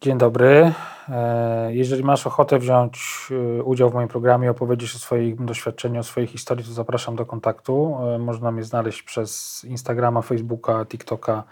[0.00, 0.72] Dzień dobry.
[1.08, 6.02] E, jeżeli masz ochotę wziąć e, udział w moim programie, opowiedzieć o swoim doświadczeniu, o
[6.02, 7.98] swojej historii, to zapraszam do kontaktu.
[8.14, 11.44] E, można mnie znaleźć przez Instagrama, Facebooka, TikToka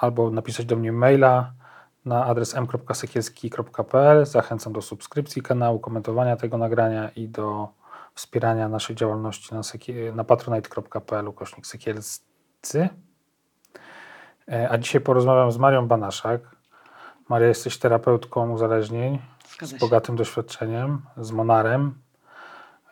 [0.00, 1.52] albo napisać do mnie maila
[2.04, 4.26] na adres m.sekielski.pl.
[4.26, 7.68] Zachęcam do subskrypcji kanału, komentowania tego nagrania i do
[8.14, 9.60] wspierania naszej działalności na,
[10.14, 12.88] na patronite.pl ukośnik sekielscy.
[14.70, 16.57] A dzisiaj porozmawiam z Marią Banaszak.
[17.28, 19.18] Maria, jesteś terapeutką uzależnień
[19.62, 21.94] z bogatym doświadczeniem, z Monarem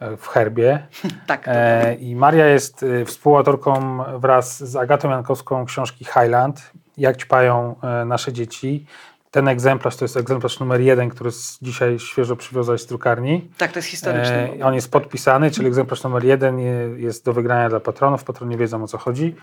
[0.00, 0.86] e, w herbie.
[1.26, 1.44] tak.
[1.46, 6.70] E, I Maria jest e, współautorką wraz z Agatą Jankowską książki Highland.
[6.96, 8.86] Jak ćpają e, nasze dzieci.
[9.30, 11.30] Ten egzemplarz to jest egzemplarz numer jeden, który
[11.62, 13.50] dzisiaj świeżo przywiozłaś z drukarni.
[13.58, 14.58] Tak, to jest historyczny.
[14.60, 16.58] E, on jest podpisany, czyli egzemplarz numer jeden
[16.98, 18.24] jest do wygrania dla patronów.
[18.24, 19.36] Patroni wiedzą o co chodzi.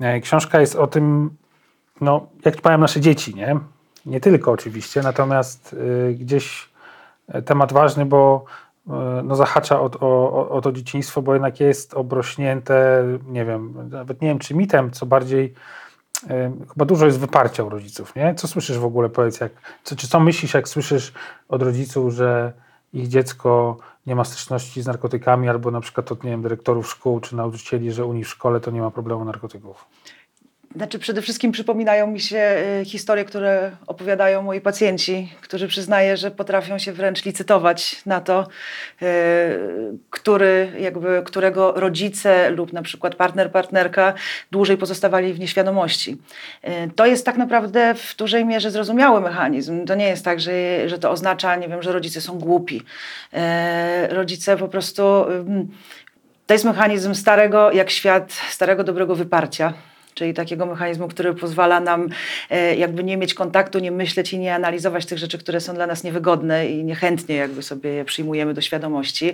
[0.00, 1.30] E, książka jest o tym,
[2.00, 3.60] no, jak ćpają nasze dzieci, nie?
[4.06, 6.68] Nie tylko oczywiście, natomiast y, gdzieś
[7.28, 8.44] e, temat ważny, bo
[8.86, 8.90] y,
[9.24, 14.28] no, zahacza o, o, o to dzieciństwo, bo jednak jest obrośnięte, nie wiem, nawet nie
[14.28, 15.54] wiem czy mitem, co bardziej
[16.24, 16.28] y,
[16.68, 18.34] chyba dużo jest wyparcia u rodziców, nie?
[18.34, 19.52] Co słyszysz w ogóle, powiedz, jak,
[19.84, 21.12] co, czy co myślisz, jak słyszysz
[21.48, 22.52] od rodziców, że
[22.92, 27.20] ich dziecko nie ma styczności z narkotykami, albo na przykład od, nie wiem, dyrektorów szkół
[27.20, 29.84] czy nauczycieli, że u nich w szkole to nie ma problemu narkotyków?
[30.76, 36.30] Znaczy przede wszystkim przypominają mi się y, historie, które opowiadają moi pacjenci, którzy przyznaję, że
[36.30, 38.46] potrafią się wręcz licytować na to,
[39.02, 39.06] y,
[40.10, 44.14] który, jakby, którego rodzice lub na przykład partner, partnerka
[44.50, 46.18] dłużej pozostawali w nieświadomości.
[46.64, 49.86] Y, to jest tak naprawdę w dużej mierze zrozumiały mechanizm.
[49.86, 52.82] To nie jest tak, że, że to oznacza, nie wiem, że rodzice są głupi.
[54.08, 55.02] Rodzice po prostu...
[56.46, 59.72] To jest mechanizm starego jak świat, starego dobrego wyparcia
[60.14, 62.08] czyli takiego mechanizmu, który pozwala nam
[62.50, 65.86] e, jakby nie mieć kontaktu, nie myśleć i nie analizować tych rzeczy, które są dla
[65.86, 69.32] nas niewygodne i niechętnie jakby sobie je przyjmujemy do świadomości,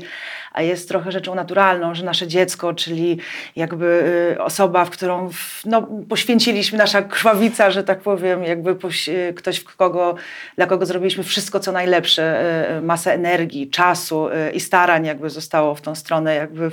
[0.53, 3.19] a jest trochę rzeczą naturalną, że nasze dziecko, czyli
[3.57, 4.05] jakby
[4.37, 5.31] e, osoba, w którą
[5.65, 10.15] no, poświęciliśmy, nasza krwawica, że tak powiem, jakby e, ktoś, w kogo,
[10.57, 12.45] dla kogo zrobiliśmy wszystko, co najlepsze,
[12.83, 16.71] masę energii, czasu i starań jakby zostało w tą stronę jakby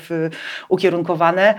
[0.69, 1.55] ukierunkowane,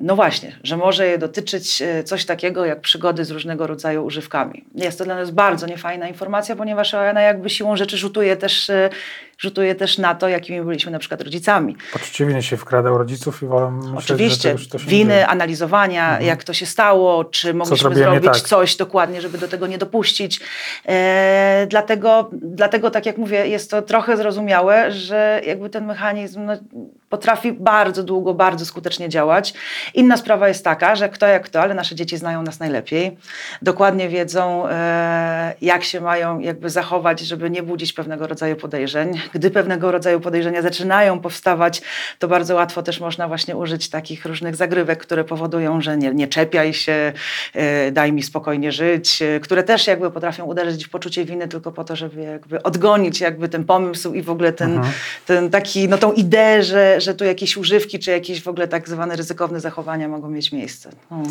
[0.00, 4.64] no właśnie, że może je dotyczyć coś takiego jak przygody z różnego rodzaju używkami.
[4.74, 8.90] Jest to dla nas bardzo niefajna informacja, ponieważ ona jakby siłą rzeczy rzutuje też y,
[9.38, 11.76] rzutuje też na to, jakimi byliśmy na przykład rodzicami.
[11.92, 13.46] Poczucie winy się wkrada u rodziców i
[13.96, 15.28] Oczywiście, myśleć, że winy, dzieje.
[15.28, 16.26] analizowania, mhm.
[16.26, 18.40] jak to się stało, czy mogliśmy zrobić tak.
[18.40, 20.40] coś dokładnie, żeby do tego nie dopuścić.
[20.88, 26.52] E, dlatego, dlatego, tak jak mówię, jest to trochę zrozumiałe, że jakby ten mechanizm no,
[27.08, 29.54] potrafi bardzo długo, bardzo skutecznie działać.
[29.94, 33.16] Inna sprawa jest taka, że kto jak kto, ale nasze dzieci znają nas najlepiej.
[33.62, 39.50] Dokładnie wiedzą, e, jak się mają jakby zachować, żeby nie budzić pewnego rodzaju podejrzeń gdy
[39.50, 41.82] pewnego rodzaju podejrzenia zaczynają powstawać,
[42.18, 46.28] to bardzo łatwo też można właśnie użyć takich różnych zagrywek, które powodują, że nie, nie
[46.28, 47.12] czepiaj się,
[47.54, 51.72] e, daj mi spokojnie żyć, e, które też jakby potrafią uderzyć w poczucie winy tylko
[51.72, 54.94] po to, żeby jakby odgonić jakby ten pomysł i w ogóle ten, mhm.
[55.26, 58.88] ten taki, no tą ideę, że, że tu jakieś używki, czy jakieś w ogóle tak
[58.88, 60.90] zwane ryzykowne zachowania mogą mieć miejsce.
[61.10, 61.22] No,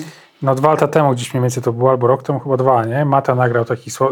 [0.42, 3.06] no dwa lata temu, gdzieś mniej więcej to było, albo rok temu, chyba dwa, nie?
[3.06, 4.12] Mata nagrał taki no,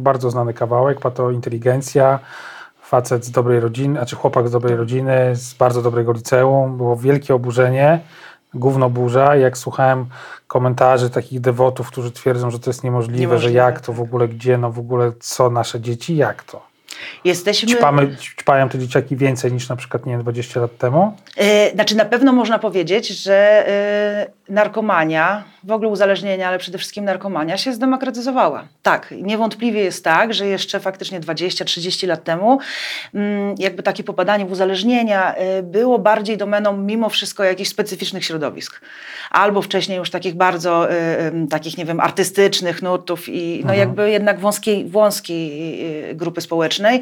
[0.00, 2.18] bardzo znany kawałek, Pato Inteligencja,
[2.88, 6.76] facet z dobrej rodziny, znaczy chłopak z dobrej rodziny, z bardzo dobrego liceum.
[6.76, 8.00] Było wielkie oburzenie,
[8.54, 9.36] gówno burza.
[9.36, 10.06] Jak słuchałem
[10.46, 13.48] komentarzy takich dewotów, którzy twierdzą, że to jest niemożliwe, niemożliwe.
[13.48, 16.68] że jak to w ogóle, gdzie, no w ogóle co nasze dzieci, jak to?
[17.24, 17.68] Jesteśmy...
[17.68, 21.16] Ćpamy, ćpają te dzieciaki więcej niż na przykład, nie wiem, 20 lat temu?
[21.36, 23.66] Yy, znaczy na pewno można powiedzieć, że
[24.26, 28.64] yy, narkomania, w ogóle uzależnienia, ale przede wszystkim narkomania się zdemokratyzowała.
[28.82, 32.58] Tak, niewątpliwie jest tak, że jeszcze faktycznie 20-30 lat temu
[33.14, 33.20] yy,
[33.58, 38.80] jakby takie popadanie w uzależnienia y, było bardziej domeną mimo wszystko jakichś specyficznych środowisk.
[39.30, 43.78] Albo wcześniej już takich bardzo, y, takich nie wiem, artystycznych nutów i no mhm.
[43.78, 47.00] jakby jednak wąskiej, wąskiej y, grupy społecznej,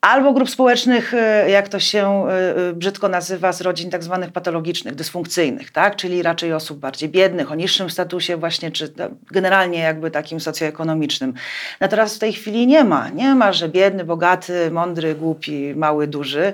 [0.00, 4.32] albo grup społecznych, e, jak to się e, e, brzydko nazywa, z rodzin tak zwanych
[4.32, 5.96] patologicznych, dysfunkcyjnych, tak?
[5.96, 8.92] czyli raczej osób bardziej biednych, o niższym statusie właśnie, czy
[9.30, 11.34] generalnie jakby takim socjoekonomicznym.
[11.80, 16.52] Natomiast w tej chwili nie ma, nie ma, że biedny, bogaty, mądry, głupi, mały, duży.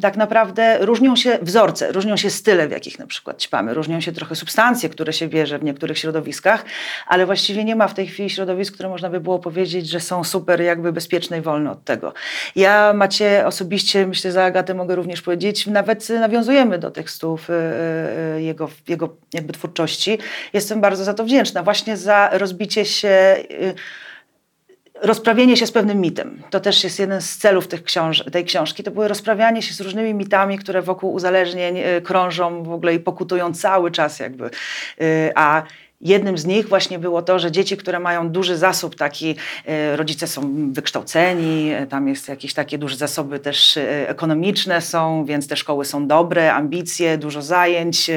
[0.00, 4.12] Tak naprawdę różnią się wzorce, różnią się style, w jakich na przykład ćpamy, różnią się
[4.12, 6.64] trochę substancje, które się bierze w niektórych środowiskach,
[7.06, 10.24] ale właściwie nie ma w tej chwili środowisk, które można by było powiedzieć, że są
[10.24, 12.14] super jakby bezpieczne i wolne od tego.
[12.60, 18.36] Ja macie osobiście, myślę, za Agatę mogę również powiedzieć, nawet nawiązujemy do tekstów y, y,
[18.36, 20.18] y, jego, jego jakby twórczości.
[20.52, 23.36] Jestem bardzo za to wdzięczna, właśnie za rozbicie się
[25.02, 26.42] rozprawienie się z pewnym mitem.
[26.50, 28.82] To też jest jeden z celów książ tej książki.
[28.82, 33.54] To było rozprawianie się z różnymi mitami, które wokół uzależnień krążą w ogóle i pokutują
[33.54, 34.50] cały czas jakby.
[35.34, 35.62] A
[36.00, 39.36] Jednym z nich właśnie było to, że dzieci, które mają duży zasób, taki
[39.66, 45.24] e, rodzice są wykształceni, e, tam jest jakieś takie duże zasoby też e, ekonomiczne są,
[45.24, 48.10] więc te szkoły są dobre, ambicje, dużo zajęć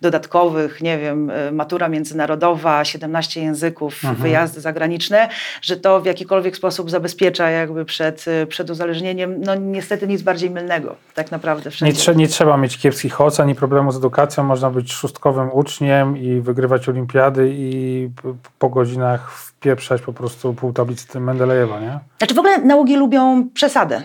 [0.00, 4.16] dodatkowych, nie wiem, matura międzynarodowa, 17 języków, mhm.
[4.16, 5.28] wyjazdy zagraniczne,
[5.62, 9.40] że to w jakikolwiek sposób zabezpiecza jakby przed, przed uzależnieniem.
[9.40, 11.92] No niestety nic bardziej mylnego, tak naprawdę wszędzie.
[11.92, 16.16] Nie, trze nie trzeba mieć kiepskich ocen, ani problemu z edukacją, można być szóstkowym uczniem
[16.16, 18.10] i wygrywać olimpiadę i
[18.58, 21.98] po godzinach wpieprzać po prostu pół tablicy Mendelejewa, nie?
[22.18, 24.02] Znaczy w ogóle nałogi lubią przesadę.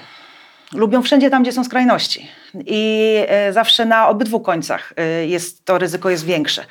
[0.73, 2.27] Lubią wszędzie tam, gdzie są skrajności
[2.65, 6.65] i e, zawsze na obydwu końcach e, jest, to ryzyko jest większe.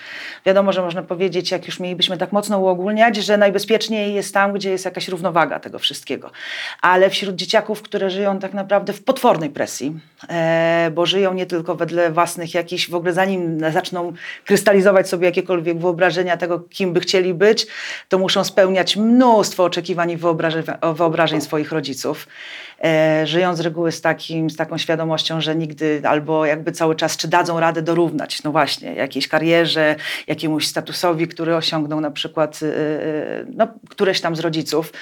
[0.46, 4.70] Wiadomo, że można powiedzieć, jak już mielibyśmy tak mocno uogólniać, że najbezpieczniej jest tam, gdzie
[4.70, 6.30] jest jakaś równowaga tego wszystkiego.
[6.82, 11.74] Ale wśród dzieciaków, które żyją tak naprawdę w potwornej presji, e, bo żyją nie tylko
[11.74, 14.12] wedle własnych jakichś, w ogóle zanim zaczną
[14.44, 17.66] krystalizować sobie jakiekolwiek wyobrażenia tego, kim by chcieli być,
[18.08, 20.62] to muszą spełniać mnóstwo oczekiwań i wyobrażeń,
[20.94, 22.26] wyobrażeń swoich rodziców.
[23.24, 27.28] Żyją z reguły z, takim, z taką świadomością, że nigdy, albo jakby cały czas, czy
[27.28, 29.96] dadzą radę dorównać, no właśnie, jakiejś karierze,
[30.26, 34.92] jakiemuś statusowi, który osiągną na przykład y, y, no, któreś tam z rodziców.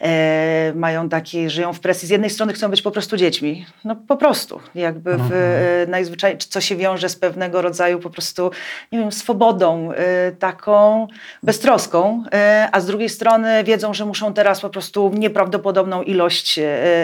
[0.00, 2.08] E, mają takie, żyją w presji.
[2.08, 5.32] Z jednej strony chcą być po prostu dziećmi, no po prostu, jakby w, mhm.
[5.32, 8.50] e, najzwyczajniej, co się wiąże z pewnego rodzaju po prostu,
[8.92, 11.06] nie wiem, swobodą, e, taką
[11.42, 16.62] beztroską, e, a z drugiej strony wiedzą, że muszą teraz po prostu nieprawdopodobną ilość e,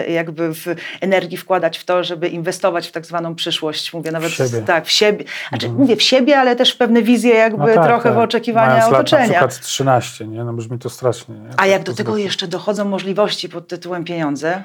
[0.09, 0.65] jakby w
[1.01, 3.93] energii wkładać w to, żeby inwestować w tak zwaną przyszłość.
[3.93, 4.61] Mówię nawet w siebie.
[4.61, 5.25] tak, w siebie.
[5.49, 5.81] Znaczy, mhm.
[5.81, 8.17] Mówię w siebie, ale też w pewne wizje jakby no tak, trochę tak.
[8.17, 9.21] w oczekiwania Mając otoczenia.
[9.21, 10.43] Lat na przykład 13, nie?
[10.43, 11.35] No brzmi to strasznie.
[11.35, 11.49] Nie?
[11.57, 14.63] A jak do tego jeszcze dochodzą możliwości pod tytułem pieniądze,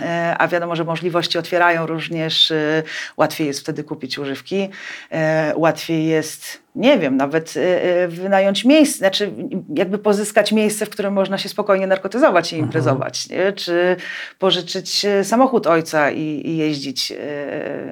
[0.00, 2.82] e, a wiadomo, że możliwości otwierają również, e,
[3.16, 4.68] łatwiej jest wtedy kupić używki,
[5.10, 7.60] e, łatwiej jest nie wiem, nawet y,
[8.04, 9.32] y, wynająć miejsce, znaczy
[9.74, 12.66] jakby pozyskać miejsce, w którym można się spokojnie narkotyzować i mhm.
[12.68, 13.52] imprezować, nie?
[13.52, 13.96] czy
[14.38, 17.12] pożyczyć y, samochód ojca i, i jeździć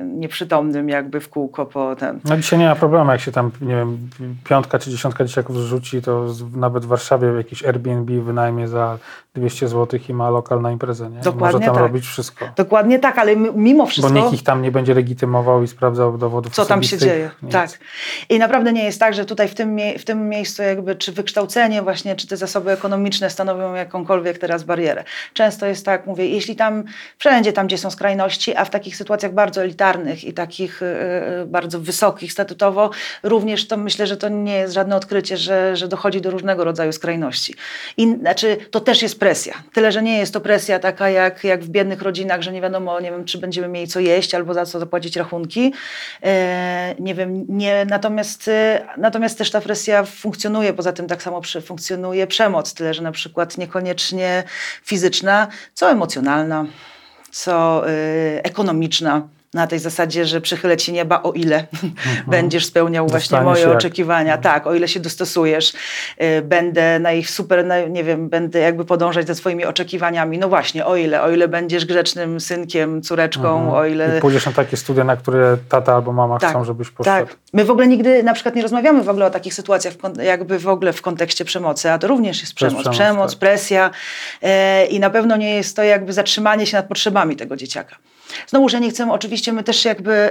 [0.05, 2.21] nieprzytomnym jakby w kółko po ten.
[2.25, 3.99] No dzisiaj nie ma problemu, jak się tam, nie wiem,
[4.45, 6.27] piątka czy dziesiątka dzieciaków zrzuci, to
[6.57, 8.99] nawet w Warszawie jakiś Airbnb wynajmie za
[9.35, 11.21] 200 zł i ma lokal na imprezę, nie?
[11.21, 11.83] Dokładnie Może tam tak.
[11.83, 12.49] robić wszystko.
[12.57, 14.15] Dokładnie tak, ale mimo wszystko...
[14.15, 17.53] Bo nikt ich tam nie będzie legitymował i sprawdzał dowodów Co tam się dzieje, nic.
[17.53, 17.71] tak.
[18.29, 21.83] I naprawdę nie jest tak, że tutaj w tym, w tym miejscu jakby czy wykształcenie
[21.83, 25.05] właśnie, czy te zasoby ekonomiczne stanowią jakąkolwiek teraz barierę.
[25.33, 26.85] Często jest tak, mówię, jeśli tam,
[27.19, 30.81] wszędzie tam, gdzie są skrajności, a w takich sytuacjach bardzo elitarnych i takich
[31.39, 32.91] yy, bardzo wysokich statutowo,
[33.23, 36.93] również to myślę, że to nie jest żadne odkrycie, że, że dochodzi do różnego rodzaju
[36.93, 37.55] skrajności.
[37.97, 39.55] I znaczy, to też jest presja.
[39.73, 43.01] Tyle, że nie jest to presja taka jak, jak w biednych rodzinach, że nie wiadomo,
[43.01, 45.73] nie wiem, czy będziemy mieli co jeść albo za co zapłacić rachunki.
[46.23, 46.31] Yy,
[46.99, 48.51] nie wiem, nie, natomiast
[48.97, 53.59] Natomiast też ta presja funkcjonuje, poza tym tak samo funkcjonuje przemoc, tyle że na przykład
[53.59, 54.45] niekoniecznie
[54.85, 56.67] fizyczna, co emocjonalna,
[57.31, 61.95] co y, ekonomiczna na tej zasadzie, że przychylę ci nieba, o ile mhm.
[62.27, 64.33] będziesz spełniał właśnie moje oczekiwania.
[64.33, 64.41] Jak...
[64.41, 65.73] Tak, o ile się dostosujesz,
[66.23, 70.39] y, będę na ich super, na, nie wiem, będę jakby podążać za swoimi oczekiwaniami.
[70.39, 73.75] No właśnie, o ile, o ile będziesz grzecznym synkiem, córeczką, mhm.
[73.75, 74.19] o ile...
[74.19, 77.27] I pójdziesz na takie studia, na które tata albo mama tak, chcą, żebyś poszedł.
[77.27, 77.37] Tak.
[77.53, 80.69] My w ogóle nigdy na przykład nie rozmawiamy w ogóle o takich sytuacjach, jakby w
[80.69, 82.81] ogóle w kontekście przemocy, a to również jest przemoc.
[82.81, 83.41] Przemoc, przemoc tak.
[83.41, 83.91] presja
[84.43, 84.49] yy,
[84.87, 87.97] i na pewno nie jest to jakby zatrzymanie się nad potrzebami tego dzieciaka.
[88.47, 90.31] Znowu, że nie chcemy, oczywiście my też jakby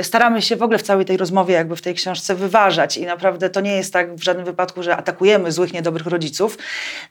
[0.00, 3.06] y, staramy się w ogóle w całej tej rozmowie, jakby w tej książce wyważać i
[3.06, 6.58] naprawdę to nie jest tak w żadnym wypadku, że atakujemy złych, niedobrych rodziców.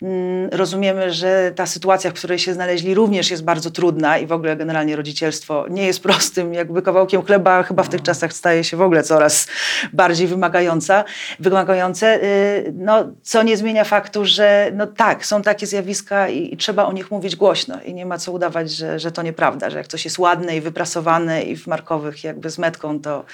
[0.01, 4.31] Mm, rozumiemy, że ta sytuacja, w której się znaleźli również jest bardzo trudna i w
[4.31, 8.77] ogóle generalnie rodzicielstwo nie jest prostym jakby kawałkiem chleba, chyba w tych czasach staje się
[8.77, 9.47] w ogóle coraz
[9.93, 11.03] bardziej wymagająca,
[11.39, 16.57] wymagające, y, no, co nie zmienia faktu, że no tak, są takie zjawiska i, i
[16.57, 19.77] trzeba o nich mówić głośno i nie ma co udawać, że, że to nieprawda, że
[19.77, 23.25] jak coś jest ładne i wyprasowane i w markowych jakby z metką, to,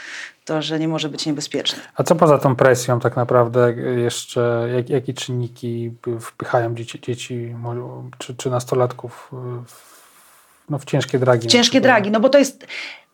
[0.45, 1.79] to że nie może być niebezpieczne.
[1.95, 3.73] A co poza tą presją tak naprawdę
[4.03, 7.55] jeszcze, jak, jakie czynniki wpychają dzieci, dzieci
[8.17, 9.31] czy, czy nastolatków
[9.67, 10.05] w,
[10.69, 11.47] no, w ciężkie dragi?
[11.47, 12.67] W ciężkie dragi, no bo to jest...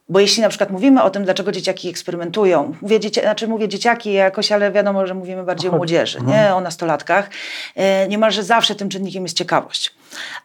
[0.09, 4.13] Bo jeśli na przykład mówimy o tym, dlaczego dzieciaki eksperymentują, mówię, dzieci, znaczy mówię dzieciaki
[4.13, 6.57] jakoś, ale wiadomo, że mówimy bardziej o młodzieży, nie mhm.
[6.57, 7.29] o nastolatkach,
[7.75, 9.93] e, niemalże zawsze tym czynnikiem jest ciekawość.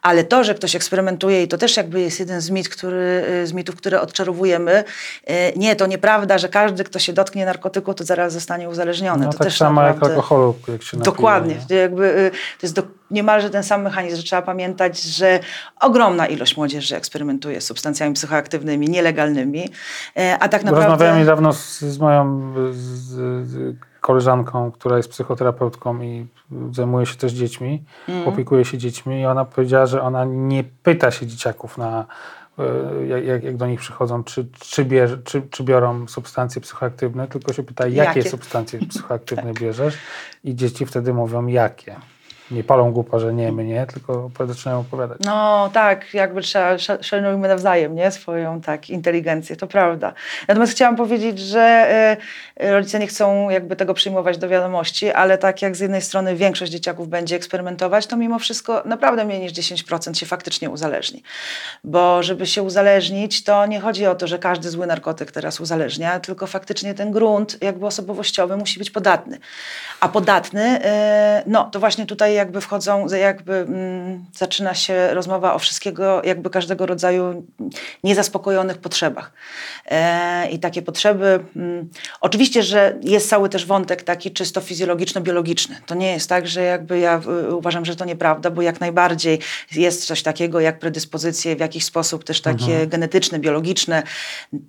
[0.01, 3.53] Ale to, że ktoś eksperymentuje i to też jakby jest jeden z, mit, który, z
[3.53, 4.83] mitów, które odczarowujemy,
[5.25, 9.25] e, nie, to nieprawda, że każdy, kto się dotknie narkotyku, to zaraz zostanie uzależniony.
[9.25, 10.07] No, to tak też samo naprawdę...
[10.07, 11.55] jak alkoholu, jak się napije, Dokładnie.
[11.69, 15.39] Jakby, e, to jest do, niemalże ten sam mechanizm, że trzeba pamiętać, że
[15.79, 19.69] ogromna ilość młodzieży eksperymentuje z substancjami psychoaktywnymi, nielegalnymi,
[20.39, 20.89] a tak naprawdę...
[20.89, 22.77] Rozmawiałem niedawno z, z moją z,
[23.47, 26.27] z koleżanką, która jest psychoterapeutką i
[26.71, 28.27] zajmuje się też dziećmi, mm.
[28.27, 32.05] opiekuje się dziećmi i ona powiedziała, że ona nie pyta się dzieciaków na
[32.59, 37.53] e, jak, jak do nich przychodzą, czy, czy, bierze, czy, czy biorą substancje psychoaktywne, tylko
[37.53, 38.29] się pyta, jakie, jakie?
[38.29, 39.61] substancje psychoaktywne tak.
[39.61, 39.97] bierzesz
[40.43, 41.95] i dzieci wtedy mówią, jakie
[42.51, 45.17] nie palą głupa, że nie, my nie, tylko zaczynają opowiadać.
[45.25, 50.13] No tak, jakby trzeba, szanujmy nawzajem, nie, swoją tak, inteligencję, to prawda.
[50.47, 51.87] Natomiast chciałam powiedzieć, że
[52.61, 56.35] y, rodzice nie chcą jakby tego przyjmować do wiadomości, ale tak jak z jednej strony
[56.35, 61.23] większość dzieciaków będzie eksperymentować, to mimo wszystko naprawdę mniej niż 10% się faktycznie uzależni.
[61.83, 66.19] Bo żeby się uzależnić, to nie chodzi o to, że każdy zły narkotyk teraz uzależnia,
[66.19, 69.39] tylko faktycznie ten grunt jakby osobowościowy musi być podatny.
[69.99, 75.59] A podatny, y, no to właśnie tutaj jakby wchodzą, jakby mm, zaczyna się rozmowa o
[75.59, 77.45] wszystkiego, jakby każdego rodzaju
[78.03, 79.31] niezaspokojonych potrzebach.
[79.85, 81.89] E, I takie potrzeby, mm,
[82.21, 85.75] oczywiście, że jest cały też wątek taki czysto fizjologiczno-biologiczny.
[85.85, 89.39] To nie jest tak, że jakby ja y, uważam, że to nieprawda, bo jak najbardziej
[89.75, 92.89] jest coś takiego jak predyspozycje w jakiś sposób też takie mhm.
[92.89, 94.03] genetyczne, biologiczne,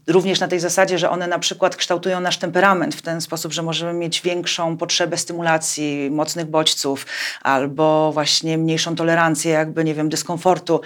[0.07, 3.63] również na tej zasadzie, że one na przykład kształtują nasz temperament w ten sposób, że
[3.63, 7.07] możemy mieć większą potrzebę stymulacji, mocnych bodźców,
[7.59, 10.81] albo właśnie mniejszą tolerancję jakby, nie wiem, dyskomfortu,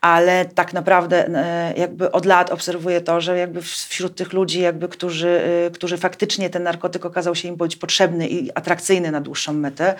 [0.00, 4.88] ale tak naprawdę e, jakby od lat obserwuję to, że jakby wśród tych ludzi jakby,
[4.88, 9.52] którzy, e, którzy faktycznie ten narkotyk okazał się im być potrzebny i atrakcyjny na dłuższą
[9.52, 9.94] metę,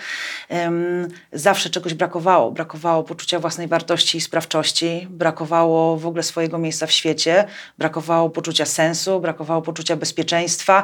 [1.33, 2.51] zawsze czegoś brakowało.
[2.51, 7.45] Brakowało poczucia własnej wartości i sprawczości, brakowało w ogóle swojego miejsca w świecie,
[7.77, 10.83] brakowało poczucia sensu, brakowało poczucia bezpieczeństwa,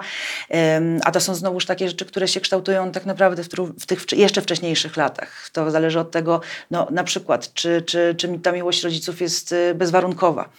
[1.05, 3.47] a to są znowuż takie rzeczy, które się kształtują tak naprawdę w,
[3.79, 5.31] w tych jeszcze wcześniejszych latach.
[5.51, 9.75] To zależy od tego, no, na przykład, czy, czy, czy ta miłość rodziców jest y,
[9.75, 10.49] bezwarunkowa.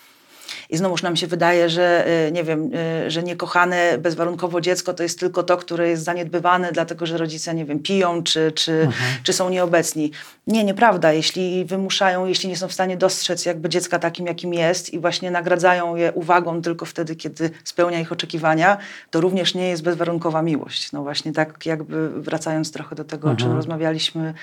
[0.71, 2.71] I znowuż nam się wydaje, że y, nie wiem,
[3.07, 7.55] y, że niekochane bezwarunkowo dziecko to jest tylko to, które jest zaniedbywane, dlatego że rodzice,
[7.55, 9.13] nie wiem, piją czy, czy, mhm.
[9.23, 10.11] czy są nieobecni.
[10.47, 11.13] Nie, nieprawda.
[11.13, 15.31] Jeśli wymuszają, jeśli nie są w stanie dostrzec jakby dziecka takim, jakim jest i właśnie
[15.31, 18.79] nagradzają je uwagą tylko wtedy, kiedy spełnia ich oczekiwania,
[19.11, 20.93] to również nie jest bezwarunkowa miłość.
[20.93, 23.35] No właśnie tak jakby wracając trochę do tego, mhm.
[23.35, 23.57] o czym mhm.
[23.57, 24.35] rozmawialiśmy.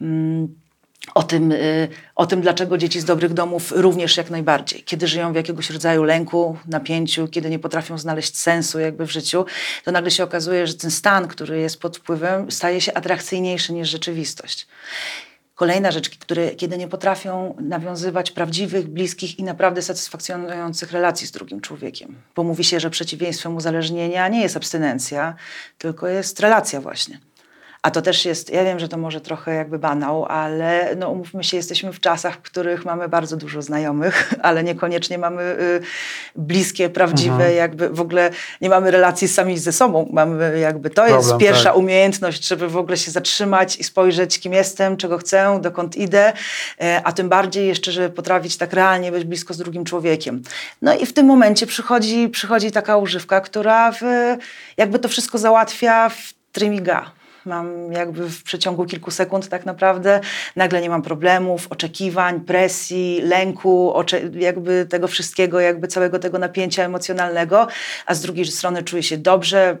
[0.00, 0.48] Mm,
[1.14, 4.82] o tym, y, o tym, dlaczego dzieci z dobrych domów również jak najbardziej.
[4.82, 9.44] Kiedy żyją w jakiegoś rodzaju lęku, napięciu, kiedy nie potrafią znaleźć sensu jakby w życiu,
[9.84, 13.88] to nagle się okazuje, że ten stan, który jest pod wpływem, staje się atrakcyjniejszy niż
[13.88, 14.66] rzeczywistość.
[15.54, 21.60] Kolejna rzecz, które, kiedy nie potrafią nawiązywać prawdziwych, bliskich i naprawdę satysfakcjonujących relacji z drugim
[21.60, 22.16] człowiekiem.
[22.36, 25.34] Bo mówi się, że przeciwieństwem uzależnienia nie jest abstynencja,
[25.78, 27.18] tylko jest relacja właśnie.
[27.82, 31.44] A to też jest, ja wiem, że to może trochę jakby banał, ale no umówmy
[31.44, 35.80] się, jesteśmy w czasach, w których mamy bardzo dużo znajomych, ale niekoniecznie mamy y,
[36.36, 37.56] bliskie, prawdziwe, mhm.
[37.56, 40.08] jakby w ogóle nie mamy relacji sami ze sobą.
[40.12, 41.76] Mamy jakby, to Problem, jest pierwsza tak.
[41.76, 46.32] umiejętność, żeby w ogóle się zatrzymać i spojrzeć, kim jestem, czego chcę, dokąd idę,
[46.80, 50.42] e, a tym bardziej jeszcze, żeby potrafić tak realnie być blisko z drugim człowiekiem.
[50.82, 54.00] No i w tym momencie przychodzi, przychodzi taka używka, która w,
[54.76, 57.19] jakby to wszystko załatwia w trymiga
[57.50, 60.20] Mam jakby w przeciągu kilku sekund tak naprawdę,
[60.56, 63.94] nagle nie mam problemów, oczekiwań, presji, lęku,
[64.34, 67.66] jakby tego wszystkiego, jakby całego tego napięcia emocjonalnego,
[68.06, 69.76] a z drugiej strony czuję się dobrze,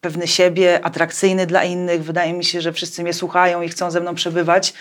[0.00, 2.04] pewny siebie, atrakcyjny dla innych.
[2.04, 4.74] Wydaje mi się, że wszyscy mnie słuchają i chcą ze mną przebywać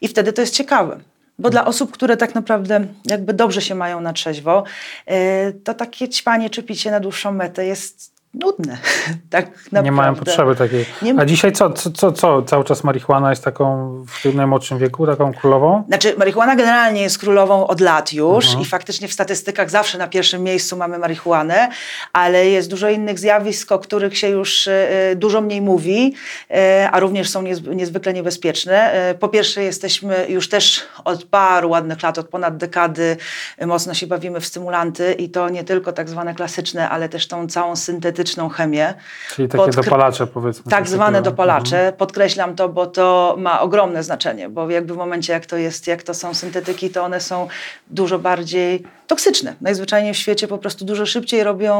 [0.00, 1.00] i wtedy to jest ciekawe.
[1.38, 4.64] Bo dla osób, które tak naprawdę jakby dobrze się mają na trzeźwo,
[5.10, 8.78] y, to takie ćpanie czy picie na dłuższą metę jest nudne.
[9.30, 9.82] tak naprawdę.
[9.82, 10.86] Nie mają potrzeby takiej.
[11.18, 12.42] A dzisiaj co, co, co, co?
[12.42, 15.84] Cały czas marihuana jest taką w tym najmłodszym wieku, taką królową?
[15.88, 18.62] Znaczy, marihuana generalnie jest królową od lat już Mhm.
[18.62, 21.68] i faktycznie w statystykach zawsze na pierwszym miejscu mamy marihuanę,
[22.12, 26.14] ale jest dużo innych zjawisk, o których się już e, dużo mniej mówi,
[26.50, 27.42] e, a również są
[27.74, 28.92] niezwykle niebezpieczne.
[28.92, 33.16] E, Po pierwsze, jesteśmy już też od paru ładnych lat, od ponad dekady
[33.58, 37.28] e, mocno się bawimy w stymulanty i to nie tylko tak zwane klasyczne, ale też
[37.28, 38.94] tą całą syntetyczną chemię.
[39.30, 40.70] Czyli takie Podkre- dopalacze powiedzmy.
[40.70, 41.92] Tak zwane dopalacze.
[41.98, 46.02] Podkreślam to, bo to ma ogromne znaczenie, bo jakby w momencie, jak to jest, jak
[46.02, 47.48] to są syntetyki, to one są
[47.90, 49.54] dużo bardziej toksyczne.
[49.60, 51.76] Najzwyczajniej w świecie po prostu dużo szybciej robią,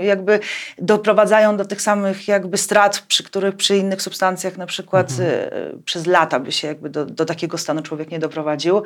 [0.00, 0.40] jakby
[0.78, 5.50] doprowadzają do tych samych jakby strat, przy których przy innych substancjach na przykład e,
[5.84, 8.82] przez lata by się jakby do, do takiego stanu człowiek nie doprowadził.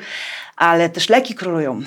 [0.56, 1.80] Ale też leki królują.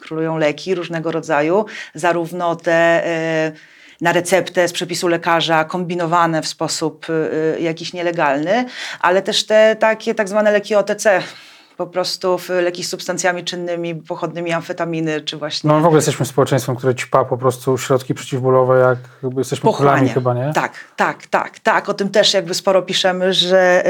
[0.00, 3.52] Królują leki różnego rodzaju, zarówno te e,
[4.00, 7.06] na receptę z przepisu lekarza, kombinowane w sposób
[7.56, 8.64] y, jakiś nielegalny,
[9.00, 11.22] ale też te takie tak zwane leki OTC,
[11.80, 16.26] po prostu w- leki z substancjami czynnymi, pochodnymi amfetaminy, czy właśnie No w ogóle jesteśmy
[16.26, 20.52] społeczeństwem, które ćpa po prostu środki przeciwbólowe, jak jakby jesteśmy królami chyba, nie?
[20.54, 21.88] Tak, tak, tak, tak.
[21.88, 23.82] O tym też jakby sporo piszemy, że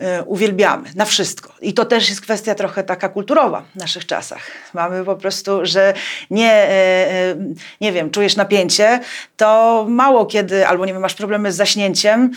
[0.00, 1.52] y, y, uwielbiamy na wszystko.
[1.60, 4.42] I to też jest kwestia trochę taka kulturowa w naszych czasach.
[4.74, 5.94] Mamy po prostu, że
[6.30, 9.00] nie, y, y, nie wiem, czujesz napięcie,
[9.36, 12.30] to mało kiedy, albo nie wiem, masz problemy z zaśnięciem,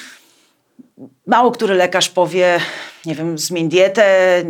[1.27, 2.59] Mało który lekarz powie,
[3.05, 4.43] nie wiem, zmień dietę,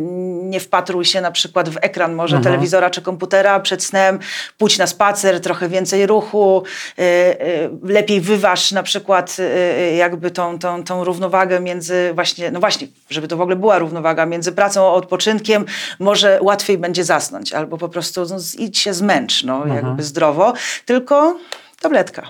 [0.52, 2.44] nie wpatruj się na przykład w ekran może Mhm.
[2.54, 4.20] telewizora czy komputera przed snem,
[4.58, 6.64] pójdź na spacer, trochę więcej ruchu,
[7.00, 12.60] y, y, lepiej wyważ na przykład y, jakby tą, tą, tą równowagę między właśnie, no
[12.60, 15.66] właśnie, żeby to w ogóle była równowaga między pracą a odpoczynkiem,
[16.00, 19.76] może łatwiej będzie zasnąć, albo po prostu no, idź się zmęcz, no, Mhm.
[19.76, 20.54] jakby zdrowo,
[20.86, 21.38] tylko
[21.82, 22.22] tabletka.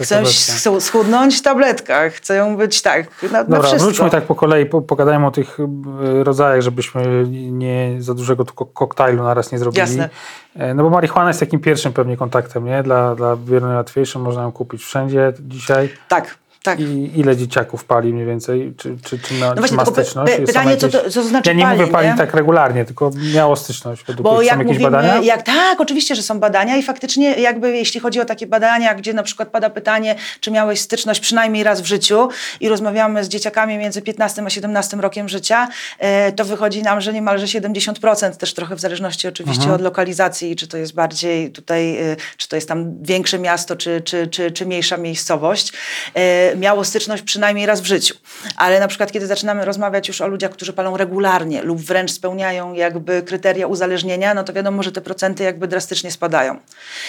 [0.00, 3.84] Chcę Chcę schudnąć tabletka, chcę ją być tak, na, na Dobra, wszystko.
[3.84, 8.54] wróćmy tak po kolei, po, pogadajmy o tych y, rodzajach, żebyśmy nie za dużego tu
[8.54, 9.80] ko- koktajlu naraz nie zrobili.
[9.80, 10.08] Jasne.
[10.56, 12.82] E, No bo marihuana jest takim pierwszym pewnie kontaktem, nie?
[12.82, 15.88] Dla, dla wielu najłatwiejszym, można ją kupić wszędzie dzisiaj.
[16.08, 16.80] Tak, tak.
[16.80, 18.74] I ile dzieciaków pali mniej więcej?
[18.76, 20.32] Czy, czy, czy, ma, No czy właśnie, ma tylko py- styczność?
[20.32, 22.14] Jest pytanie, co to- co to znaczy Ja nie pali, mówię pali nie?
[22.14, 24.04] tak regularnie, tylko miało styczność.
[24.06, 25.20] Według Bo są jak jakieś mówimy, badania?
[25.22, 29.14] jak, tak, oczywiście, że są badania i faktycznie jakby jeśli chodzi o takie badania, gdzie
[29.14, 32.28] na przykład pada pytanie, czy miałeś styczność przynajmniej raz w życiu
[32.60, 35.68] i rozmawiamy z dzieciakami między 15 a 17 rokiem życia,
[35.98, 39.74] e, to wychodzi nam, że niemalże 70%, też trochę w zależności oczywiście Mhm.
[39.76, 44.00] od lokalizacji, czy to jest bardziej tutaj, e, czy to jest tam większe miasto, czy,
[44.00, 45.72] czy, czy, czy mniejsza miejscowość,
[46.14, 48.14] e, miało styczność przynajmniej raz w życiu.
[48.56, 52.72] Ale na przykład, kiedy zaczynamy rozmawiać już o ludziach, którzy palą regularnie lub wręcz spełniają
[52.72, 56.56] jakby kryteria uzależnienia, no to wiadomo, że te procenty jakby drastycznie spadają.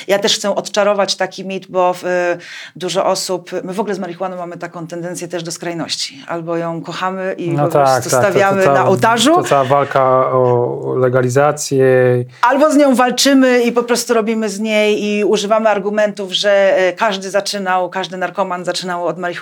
[0.07, 2.07] Ja też chcę odczarować taki mit, bo w, y,
[2.75, 6.23] dużo osób, my w ogóle z marihuaną mamy taką tendencję też do skrajności.
[6.27, 10.95] Albo ją kochamy i po prostu stawiamy to, to, na ołtarzu, To cała walka o
[10.97, 11.85] legalizację.
[12.41, 16.93] albo z nią walczymy i po prostu robimy z niej i używamy argumentów, że e,
[16.93, 19.36] każdy zaczynał, każdy narkoman zaczynał od marihuany.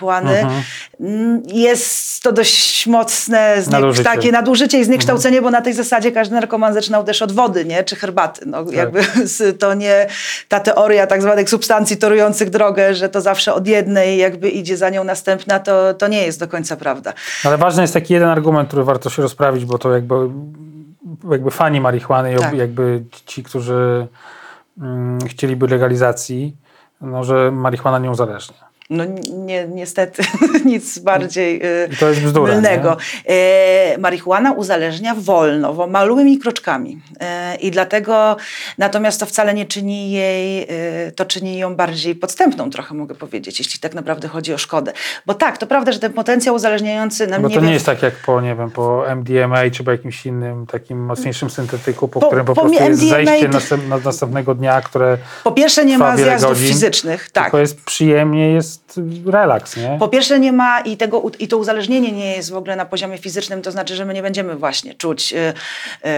[1.00, 4.04] Mm, Jest to dość mocne znie- Nadużycie.
[4.10, 7.84] takie nadużycie i zniekształcenie, bo na tej zasadzie każdy narkoman zaczynał też od wody, nie?
[7.84, 8.46] czy herbaty.
[8.46, 10.08] No, jakby z- to nie
[10.50, 14.90] ta teoria tak zwanych substancji torujących drogę, że to zawsze od jednej jakby idzie za
[14.90, 17.14] nią następna, to, to nie jest do końca prawda.
[17.44, 20.16] Ale ważny jest taki jeden argument, który warto się rozprawić, bo to jakby,
[21.32, 22.54] jakby fani marihuany i Tak.
[22.54, 24.08] jakby ci, którzy
[24.82, 26.56] mm, chcieliby legalizacji,
[27.02, 28.65] no, że marihuana nie uzależnia.
[28.90, 29.04] No
[29.38, 30.24] nie, niestety
[30.66, 32.98] nic bardziej y, to jest bzdura, mylnego.
[33.30, 37.02] E, marihuana uzależnia wolno, wo- małymi kroczkami.
[37.20, 38.38] E, I dlatego,
[38.78, 43.60] natomiast to wcale nie czyni jej, e, to czyni ją bardziej podstępną trochę mogę powiedzieć,
[43.60, 44.94] jeśli tak naprawdę chodzi o szkodę.
[45.26, 47.86] Bo tak, to prawda, że ten potencjał uzależniający nam Bo nie to wiem, nie jest
[47.86, 52.20] tak jak po, nie wiem, po MDMA czy po jakimś innym takim mocniejszym syntetyku, po,
[52.20, 55.86] Po- którym po, po prostu jest MDMA zejście następ, na, następnego dnia, które Po pierwsze
[55.86, 57.44] nie ma zjazdów godzin, fizycznych, tak.
[57.44, 58.75] tylko jest przyjemnie, jest
[59.26, 59.98] relaks, nie?
[60.00, 63.18] Po pierwsze nie ma i, tego, i to uzależnienie nie jest w ogóle na poziomie
[63.18, 65.54] fizycznym, to znaczy, że my nie będziemy właśnie czuć y,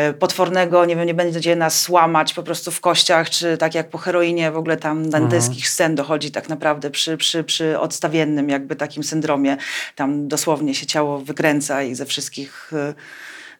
[0.09, 3.89] y, potwornego, nie wiem, nie będzie nas łamać po prostu w kościach, czy tak jak
[3.89, 8.75] po heroinie w ogóle tam dantejskich scen dochodzi tak naprawdę przy, przy, przy odstawiennym jakby
[8.75, 9.57] takim syndromie.
[9.95, 12.73] Tam dosłownie się ciało wykręca i ze wszystkich...
[12.73, 12.93] Y,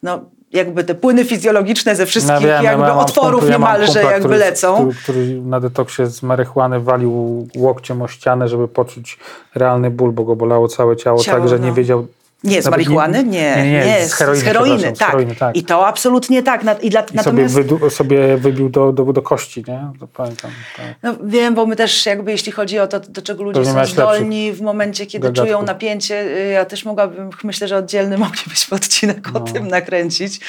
[0.03, 0.19] no,
[0.53, 3.85] jakby te płyny fizjologiczne ze wszystkich No wiem, ja jakby mam otworów kumpla- ja niemalże
[3.85, 4.75] kumpla, jakby który, lecą.
[4.75, 9.19] Który, który na detoksie z marihuany walił łokciem o ścianę, żeby poczuć
[9.55, 11.73] realny ból, bo go bolało całe ciało, Ciało, tak, że nie no.
[11.73, 12.07] wiedział
[12.43, 13.23] Nie, z marihuany?
[13.23, 15.09] Nie, nie, nie, nie, z heroiny, z heroiny, przepraszam, z tak.
[15.09, 15.55] heroiny, tak.
[15.55, 16.63] I to absolutnie tak.
[16.63, 17.53] Na- I dla, I natomiast...
[17.53, 19.91] sobie, wydu, sobie wybił do, do, do kości, nie?
[19.99, 20.51] To pamiętam.
[20.77, 20.85] Tak.
[21.03, 23.85] No, wiem, bo my też jakby jeśli chodzi o to, do czego ludzie Pewnie są
[23.85, 29.29] zdolni w momencie, kiedy czują napięcie, y, ja też mogłabym, myślę, że oddzielny moglibyśmy odcinek
[29.33, 29.39] No.
[29.39, 30.39] o tym nakręcić.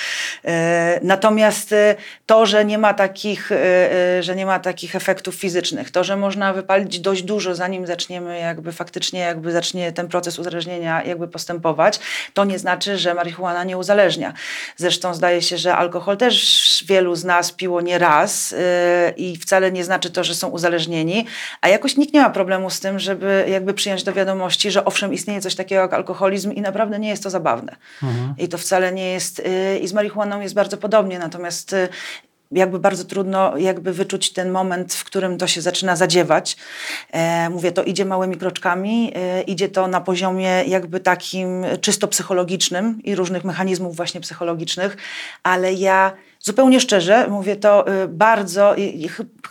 [0.44, 1.94] E, Natomiast e,
[2.26, 6.52] to, że nie ma takich, e, że nie ma takich efektów fizycznych, to, że można
[6.52, 11.77] wypalić dość dużo, zanim zaczniemy jakby faktycznie jakby zacznie ten proces uzależnienia jakby postępować,
[12.34, 14.32] to nie znaczy, że marihuana nie uzależnia.
[14.76, 18.58] Zresztą zdaje się, że alkohol też wielu z nas piło nie raz yy,
[19.16, 21.26] i wcale nie znaczy to, że są uzależnieni,
[21.60, 25.12] a jakoś nikt nie ma problemu z tym, żeby jakby przyjąć do wiadomości, że owszem
[25.12, 27.76] istnieje coś takiego jak alkoholizm i naprawdę nie jest to zabawne.
[28.38, 31.88] I to wcale nie jest, yy, i z marihuaną jest bardzo podobnie, natomiast yy,
[32.50, 36.56] jakby bardzo trudno jakby wyczuć ten moment, w którym to się zaczyna zadziewać.
[37.12, 43.02] E, mówię, to idzie małymi kroczkami, e, idzie to na poziomie jakby takim czysto psychologicznym
[43.04, 44.96] i różnych mechanizmów właśnie psychologicznych,
[45.42, 48.74] ale ja zupełnie szczerze mówię to y, bardzo,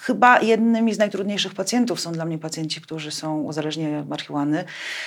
[0.01, 4.63] chyba jednymi z najtrudniejszych pacjentów są dla mnie pacjenci, którzy są uzależnieni od marihuany.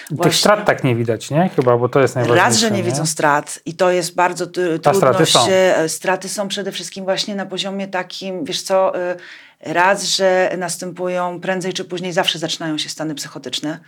[0.08, 1.50] Tych Właśnie- strat tak nie widać, nie?
[1.56, 2.44] Chyba, bo to jest najważniejsze.
[2.44, 4.96] Raz, że nie, widzą strat i to jest bardzo trudność.
[4.98, 5.46] straty są.
[5.50, 9.16] e, Straty są przede wszystkim właśnie na poziomie takim, wiesz co, e,
[9.60, 13.78] raz, że następują prędzej czy później, zawsze zaczynają się stany psychotyczne.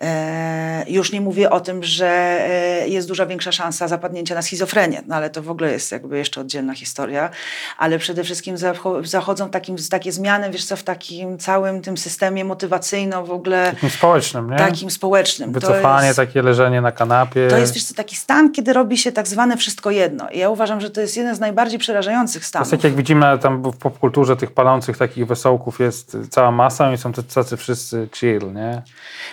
[0.00, 5.02] E, już nie mówię o tym, że e, jest duża większa szansa zapadnięcia na schizofrenię,
[5.06, 7.30] no ale to w ogóle jest jakby jeszcze oddzielna historia,
[7.78, 12.44] ale przede wszystkim zacho- zachodzą takim, takie zmiany, wiesz co, w takim całym tym systemie
[12.44, 14.56] motywacyjno w ogóle Takim społecznym, nie?
[14.56, 15.52] takim społecznym.
[15.54, 17.48] To Wycofanie, jest- takie leżenie na kanapie.
[17.50, 20.28] to jest wiesz co, taki stan, kiedy robi się tak zwane wszystko jedno.
[20.30, 22.66] I ja uważam, że to jest jeden z najbardziej przerażających To stanów.
[22.72, 26.98] jest tak jak widzimy tam w popkulturze tych palących takich wesołków jest cała masa i
[26.98, 28.82] są to tacy wszyscy chill, nie?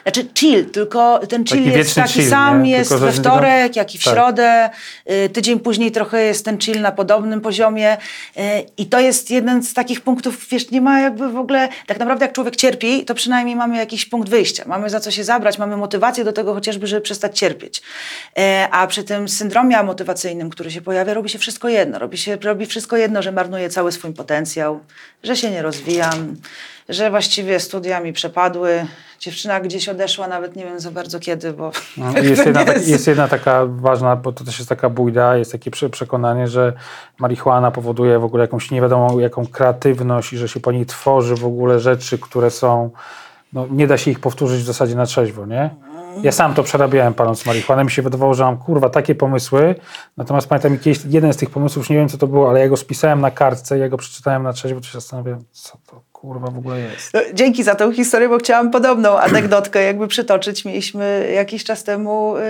[0.03, 2.71] Znaczy chill, tylko ten chill Taki jest taki chill, sam, nie?
[2.71, 4.13] jest we wtorek, jak i w tak.
[4.13, 4.69] środę.
[5.11, 7.97] Y, Tydzień później trochę jest ten chill na podobnym poziomie.
[8.37, 8.41] Y,
[8.77, 12.25] I to jest jeden z takich punktów, wiesz, nie ma jakby w ogóle, tak naprawdę
[12.25, 14.63] jak człowiek cierpi, to przynajmniej mamy jakiś punkt wyjścia.
[14.67, 17.81] Mamy za co się zabrać, mamy motywację do tego chociażby, żeby przestać cierpieć.
[18.37, 21.99] E, A przy tym syndromie amotywacyjnym, który się pojawia, robi się wszystko jedno.
[21.99, 24.79] Robi, się, robi wszystko jedno, że marnuję cały swój potencjał,
[25.23, 26.35] że się nie rozwijam,
[26.89, 28.85] że właściwie studia mi przepadły.
[29.21, 33.07] Dziewczyna gdzieś odeszła, nawet nie wiem za bardzo kiedy, bo No, jest, jedna, tak, jest.
[33.07, 36.73] jedna taka ważna, bo to też jest taka bójda, jest takie prze- przekonanie, że
[37.19, 41.35] marihuana powoduje w ogóle jakąś nie wiadomo jaką kreatywność i że się po niej tworzy
[41.35, 42.89] w ogóle rzeczy, które są,
[43.53, 45.69] no nie da się ich powtórzyć w zasadzie na trzeźwo, nie?
[46.23, 49.75] Ja sam to przerabiałem paląc marihuanę, mi się wydawało, że mam kurwa takie pomysły,
[50.17, 52.69] natomiast pamiętam kiedyś jeden z tych pomysłów, już nie wiem co to było, ale ja
[52.69, 56.47] go spisałem na kartce, ja go przeczytałem na trzeźwo, to się zastanawiałem, co to kurwa
[56.51, 57.13] w ogóle jest.
[57.13, 60.65] No, Dzięki za tą historię, bo chciałam podobną anegdotkę jakby przytoczyć.
[60.65, 62.41] Mieliśmy jakiś czas temu y,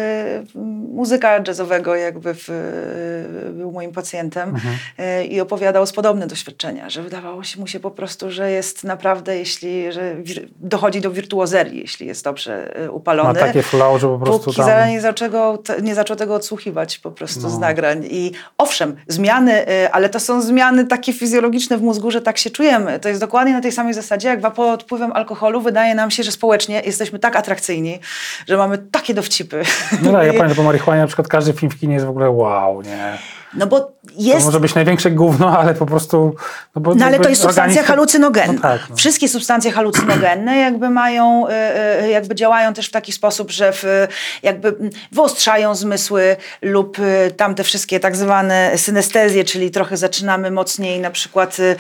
[0.93, 4.55] muzyka jazzowego jakby w, y, był moim pacjentem
[4.99, 8.84] y, i opowiadał z podobne doświadczenia, że wydawało się mu się po prostu, że jest
[8.84, 13.39] naprawdę, jeśli że wir, dochodzi do wirtuozerii, jeśli jest dobrze y, Ma upalony.
[13.39, 14.89] takie flow, że po prostu Póki tam...
[14.89, 18.05] nie zaczął, nie zaczął tego odsłuchiwać po prostu z nagrań.
[18.10, 22.49] I owszem, zmiany, y, ale to są zmiany takie fizjologiczne w mózgu, że tak się
[22.49, 22.99] czujemy.
[22.99, 26.32] To jest dokładnie na tej samej zasadzie, jak pod wpływem alkoholu wydaje nam się, że
[26.32, 28.00] społecznie jesteśmy tak atrakcyjni,
[28.47, 29.63] że mamy takie dowcipy.
[30.02, 32.30] No tak, ja pamiętam po marihuanie na przykład każdy film w kinie jest w ogóle
[32.30, 33.17] wow, nie?
[33.53, 36.35] No bo To jest może być największe gówno, ale po prostu...
[36.75, 38.53] No, bo No ale to jest substancja halucynogenna.
[38.53, 38.95] No tak, no.
[38.95, 44.07] Wszystkie substancje halucynogenne jakby mają, y, y, jakby działają też w taki sposób, że w,
[44.43, 44.75] jakby
[45.11, 51.11] wyostrzają zmysły lub y, tam te wszystkie tak zwane synestezje, czyli trochę zaczynamy mocniej na
[51.11, 51.75] przykład, y,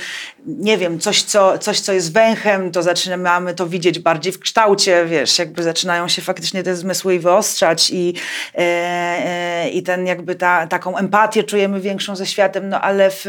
[0.45, 5.05] nie wiem, coś co, coś, co jest węchem, to zaczynamy to widzieć bardziej w kształcie,
[5.05, 8.13] wiesz, jakby zaczynają się faktycznie te zmysły wyostrzać i,
[8.55, 13.25] e, e, i ten jakby ta, taką empatię czujemy większą ze światem, no ale w,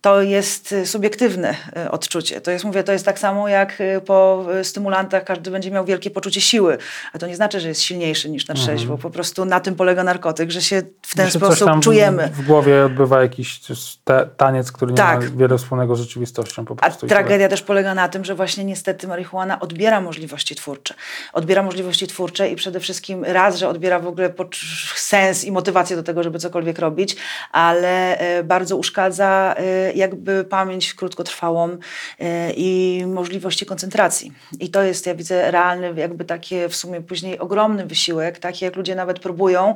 [0.00, 1.54] to jest y, subiektywne
[1.86, 2.40] y, odczucie.
[2.40, 6.10] To jest, mówię, to jest tak samo jak y, po stymulantach każdy będzie miał wielkie
[6.10, 6.78] poczucie siły,
[7.12, 10.04] a to nie znaczy, że jest silniejszy niż na trzeźwo, po prostu na tym polega
[10.04, 12.28] narkotyk, że się w ten coś sposób czujemy.
[12.28, 13.60] W głowie odbywa jakiś
[14.04, 15.20] ta- taniec, który nie Tak.
[15.30, 17.00] ma wiele wspólnego z rzeczywistością po A prostu.
[17.00, 17.10] tyle.
[17.10, 20.94] tragedia też polega na tym, że właśnie niestety marihuana odbiera możliwości twórcze.
[21.32, 24.30] Odbiera możliwości twórcze i przede wszystkim raz, że odbiera w ogóle
[24.96, 27.16] sens i motywację do tego, żeby cokolwiek robić,
[27.52, 31.76] a ale e, bardzo uszkadza e, jakby pamięć krótkotrwałą
[32.20, 34.32] e, i możliwości koncentracji.
[34.60, 38.76] I to jest, ja widzę, realny, jakby takie w sumie później ogromny wysiłek, taki jak
[38.76, 39.74] ludzie nawet próbują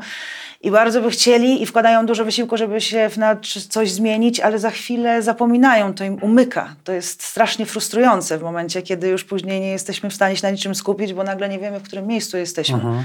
[0.61, 3.37] i bardzo by chcieli i wkładają dużo wysiłku, żeby się na
[3.69, 6.75] coś zmienić, ale za chwilę zapominają, to im umyka.
[6.85, 10.51] To jest strasznie frustrujące w momencie, kiedy już później nie jesteśmy w stanie się na
[10.51, 12.75] niczym skupić, bo nagle nie wiemy, w którym miejscu jesteśmy.
[12.75, 13.05] Mhm.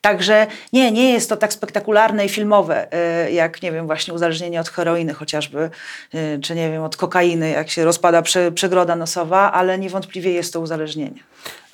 [0.00, 2.88] Także nie, nie jest to tak spektakularne i filmowe,
[3.32, 5.70] jak nie wiem, właśnie uzależnienie od heroiny chociażby,
[6.14, 8.22] y, czy nie wiem, od kokainy, jak się rozpada
[8.54, 11.22] przegroda nosowa, ale niewątpliwie jest to uzależnienie.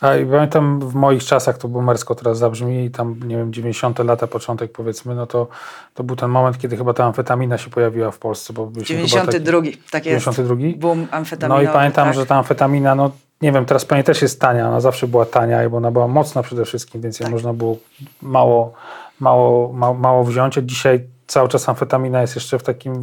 [0.00, 4.26] A i pamiętam w moich czasach, to boomersko teraz zabrzmi, tam, nie wiem, 90 lata,
[4.26, 5.48] początek powiedzmy, no to,
[5.94, 8.52] to był ten moment, kiedy chyba ta amfetamina się pojawiła w Polsce.
[8.52, 10.24] Bo 92, taki, tak jest.
[10.26, 10.66] 92?
[10.76, 11.64] Boom amfetaminowy.
[11.64, 12.14] No i pamiętam, tak.
[12.14, 13.11] że ta amfetamina, no
[13.42, 16.42] nie wiem, teraz pani też jest tania, ona zawsze była tania, bo ona była mocna
[16.42, 17.30] przede wszystkim, więc tak.
[17.30, 17.78] można było
[18.22, 18.72] mało,
[19.20, 20.58] mało, mało, mało wziąć.
[20.62, 22.94] Dzisiaj cały czas amfetamina jest jeszcze w takim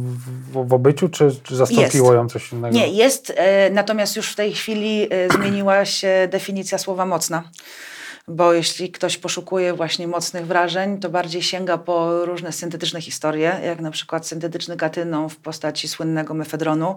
[0.52, 2.22] w, w obyciu, czy, czy zastąpiło jest.
[2.22, 2.76] ją coś innego?
[2.76, 7.42] Nie, jest, e, natomiast już w tej chwili e, zmieniła się definicja słowa mocna.
[8.28, 13.80] Bo jeśli ktoś poszukuje właśnie mocnych wrażeń, to bardziej sięga po różne syntetyczne historie, jak
[13.80, 16.96] na przykład syntetyczny katyną w postaci słynnego mefedronu,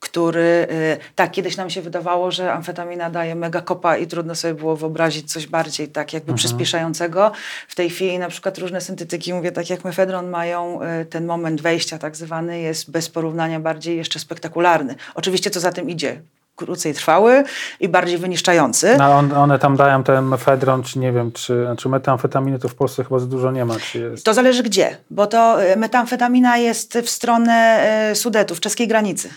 [0.00, 4.54] który, y, tak, kiedyś nam się wydawało, że amfetamina daje mega kopa i trudno sobie
[4.54, 6.36] było wyobrazić coś bardziej tak jakby mhm.
[6.36, 7.32] przyspieszającego.
[7.68, 11.62] W tej chwili na przykład różne syntetyki, mówię tak jak mefedron, mają y, ten moment
[11.62, 14.94] wejścia tak zwany, jest bez porównania bardziej jeszcze spektakularny.
[15.14, 16.20] Oczywiście co za tym idzie?
[16.56, 17.44] Krócej trwały
[17.80, 18.96] i bardziej wyniszczający.
[18.98, 22.74] No, on, one tam dają ten mefedron, czy nie wiem, czy, czy metamfetaminy to w
[22.74, 23.74] Polsce chyba za dużo nie ma.
[23.78, 24.24] Czy jest...
[24.24, 29.28] To zależy gdzie, bo to y, metamfetamina jest w stronę Sudetów, czeskiej granicy.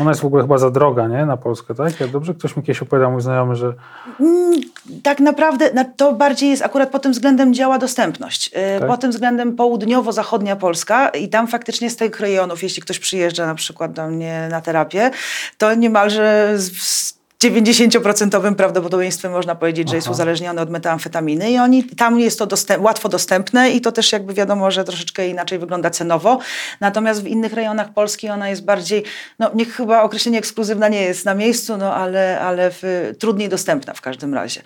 [0.00, 1.26] Ona jest w ogóle chyba za droga, nie?
[1.26, 2.00] Na Polskę, tak?
[2.00, 3.72] Jak dobrze ktoś mi kiedyś opowiadał, mój znajomy, że...
[4.20, 4.60] Mm,
[5.02, 8.48] tak naprawdę to bardziej jest akurat pod tym względem działa dostępność.
[8.48, 8.88] Y, tak?
[8.88, 13.54] Pod tym względem południowo-zachodnia Polska i tam faktycznie z tych rejonów, jeśli ktoś przyjeżdża na
[13.54, 15.10] przykład do mnie na terapię,
[15.58, 19.90] to niemalże z is 90% prawdopodobieństwem można powiedzieć, Aha.
[19.90, 23.92] że jest uzależniony od metamfetaminy i oni, tam jest to dostęp, łatwo dostępne i to
[23.92, 26.38] też jakby wiadomo, że troszeczkę inaczej wygląda cenowo.
[26.80, 29.02] Natomiast w innych rejonach Polski ona jest bardziej,
[29.38, 33.94] no niech chyba określenie ekskluzywna nie jest na miejscu, no ale, ale w, trudniej dostępna
[33.94, 34.62] w każdym razie.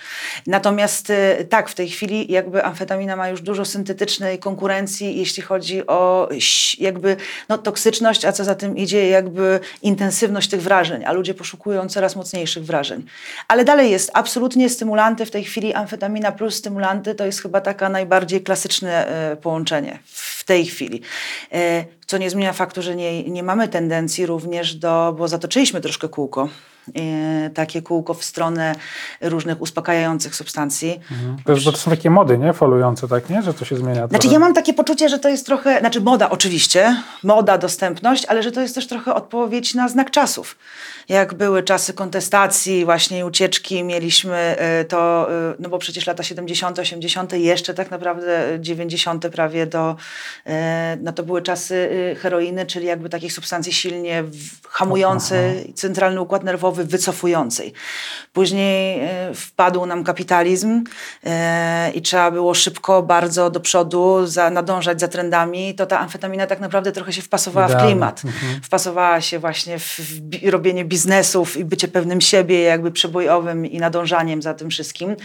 [0.46, 5.87] Natomiast y, tak, w tej chwili jakby amfetamina ma już dużo syntetycznej konkurencji, jeśli chodzi
[5.87, 6.28] o
[6.78, 7.16] jakby
[7.48, 12.16] no, toksyczność, a co za tym idzie jakby intensywność tych wrażeń, a ludzie poszukują coraz
[12.16, 13.04] mocniejszych wrażeń.
[13.48, 17.88] Ale dalej jest absolutnie stymulanty, w tej chwili amfetamina plus stymulanty to jest chyba taka
[17.88, 21.00] najbardziej klasyczne e, połączenie w tej chwili.
[21.52, 26.08] E, co nie zmienia faktu, że nie, nie mamy tendencji również do, bo zatoczyliśmy troszkę
[26.08, 26.48] kółko,
[26.94, 28.74] e, takie kółko w stronę
[29.20, 31.00] różnych uspokajających substancji.
[31.10, 31.36] Mhm.
[31.44, 32.52] To, bo to są takie mody, nie?
[32.52, 33.42] Folujące, tak, nie?
[33.42, 34.06] Że to się zmienia.
[34.06, 34.32] Znaczy trochę.
[34.32, 38.52] ja mam takie poczucie, że to jest trochę, znaczy moda oczywiście, moda, dostępność, ale że
[38.52, 40.56] to jest też trochę odpowiedź na znak czasów
[41.10, 46.78] jak były czasy kontestacji, właśnie ucieczki, mieliśmy y, to, y, no bo przecież lata 70.,
[46.78, 49.28] 80., jeszcze tak naprawdę 90.
[49.28, 49.96] prawie do,
[50.46, 50.50] y,
[51.02, 54.24] no to były czasy heroiny, czyli jakby takich substancji silnie
[54.68, 57.72] hamującej centralny układ nerwowy, wycofującej.
[58.32, 60.84] Później wpadł nam kapitalizm
[61.94, 66.60] i trzeba było szybko, bardzo do przodu za, nadążać za trendami, to ta amfetamina tak
[66.60, 68.22] naprawdę trochę się wpasowała w klimat.
[68.24, 68.62] Mhm.
[68.62, 73.78] Wpasowała się właśnie w, w robienie biznesu biznesów i bycie pewnym siebie, jakby przebojowym i
[73.78, 75.16] nadążaniem za tym wszystkim.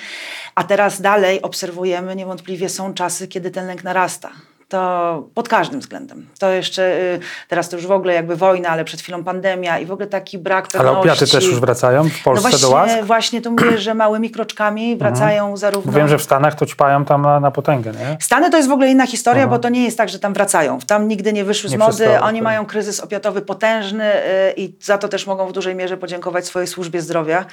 [0.55, 4.31] A teraz dalej obserwujemy, niewątpliwie są czasy, kiedy ten lęk narasta
[4.69, 6.28] to pod każdym względem.
[6.39, 9.86] To jeszcze, y, teraz to już w ogóle jakby wojna, ale przed chwilą pandemia i
[9.86, 10.89] w ogóle taki brak pewności.
[10.89, 13.04] Ale opiaty też już wracają w Polsce no właśnie, do łask?
[13.04, 14.99] Właśnie to mówię, że małymi kroczkami mhm.
[14.99, 15.58] wracają mhm.
[15.58, 15.91] zarówno...
[15.91, 18.17] Wiem, że w Stanach to ćpają tam na, na potęgę, nie?
[18.19, 19.49] Stany to jest w ogóle inna historia, mhm.
[19.49, 20.80] bo to nie jest tak, że tam wracają.
[20.80, 22.19] Tam nigdy nie wyszły nie z mody.
[22.19, 26.45] Oni mają kryzys opiatowy potężny y, i za to też mogą w dużej mierze podziękować
[26.45, 27.45] swojej służbie zdrowia,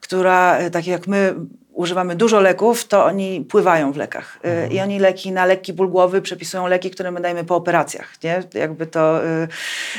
[0.00, 1.34] która, y, tak jak my
[1.76, 4.38] używamy dużo leków, to oni pływają w lekach.
[4.44, 4.72] Y, mhm.
[4.72, 8.22] I oni leki na lekki ból głowy przepisują leki, które my dajemy po operacjach.
[8.22, 8.42] Nie?
[8.54, 9.48] Jakby to, y,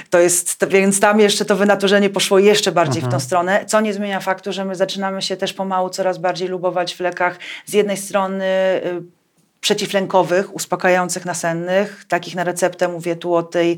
[0.09, 3.09] to jest, więc tam jeszcze to wynaturzenie poszło jeszcze bardziej mhm.
[3.09, 3.21] w tą mhm.
[3.21, 6.99] stronę, co nie zmienia faktu, że my zaczynamy się też pomału coraz bardziej lubować w
[6.99, 8.45] lekach z jednej strony
[8.85, 9.17] y,
[9.61, 13.77] przeciwlękowych, uspokajających nasennych, takich na receptę, mówię tu o tej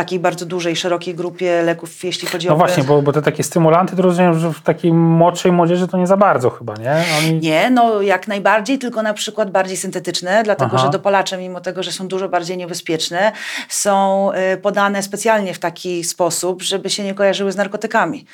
[0.00, 2.56] takiej bardzo dużej, szerokiej grupie leków, jeśli chodzi no o...
[2.56, 5.96] No właśnie, bo, bo te takie stymulanty, to rozumiem, że w takiej młodszej młodzieży to
[5.98, 7.04] nie za bardzo chyba, nie?
[7.18, 7.40] Oni...
[7.40, 10.84] Nie, no jak najbardziej, tylko na przykład bardziej syntetyczne, dlatego Aha.
[10.84, 13.32] że dopalacze, mimo tego, że są dużo bardziej niebezpieczne,
[13.68, 18.24] są y, podane specjalnie w taki sposób, żeby się nie kojarzyły z narkotykami.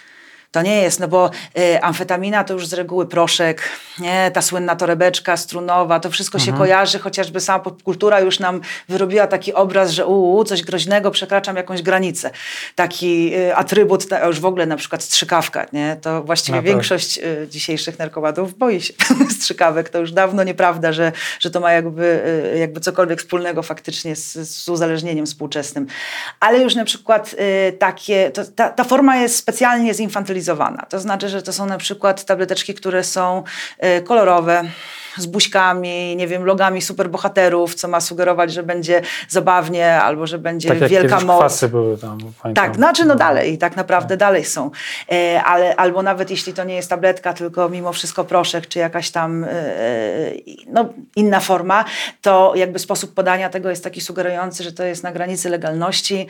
[0.57, 3.63] To nie jest, no bo y, amfetamina to już z reguły proszek,
[3.99, 4.31] nie?
[4.31, 9.55] ta słynna torebeczka strunowa, to wszystko się kojarzy, chociażby sama popkultura już nam wyrobiła taki
[9.55, 12.31] obraz, że uu, coś groźnego, przekraczam jakąś granicę.
[12.75, 15.97] Taki y, atrybut, ta, już w ogóle na przykład strzykawka, nie?
[16.03, 16.67] to właściwie No tak.
[16.67, 18.95] większość y, dzisiejszych narkomanów boi się
[19.39, 19.89] strzykawek.
[19.89, 22.23] To już dawno nieprawda, że, że to ma jakby,
[22.55, 25.87] y, jakby cokolwiek wspólnego faktycznie z, z uzależnieniem współczesnym.
[26.41, 27.35] Ale już na przykład
[27.69, 30.46] y, takie, to, ta, ta forma jest specjalnie zinfantylizowana.
[30.89, 33.43] To znaczy, że to są na przykład tableteczki, które są
[33.99, 34.65] y, kolorowe,
[35.17, 40.69] z buźkami, nie wiem, logami superbohaterów, co ma sugerować, że będzie zabawnie albo że będzie
[40.69, 41.39] Tak wielka moc.
[41.39, 42.19] kwasy były tam.
[42.43, 42.55] Pamiętam.
[42.55, 44.71] Tak, znaczy no dalej, tak naprawdę dalej są.
[45.13, 49.11] E, ale, albo nawet jeśli to nie jest tabletka, tylko mimo wszystko proszek, czy jakaś
[49.11, 49.49] tam e,
[50.67, 51.85] no, inna forma,
[52.23, 56.27] to jakby sposób podania tego jest taki sugerujący, że to jest na granicy legalności.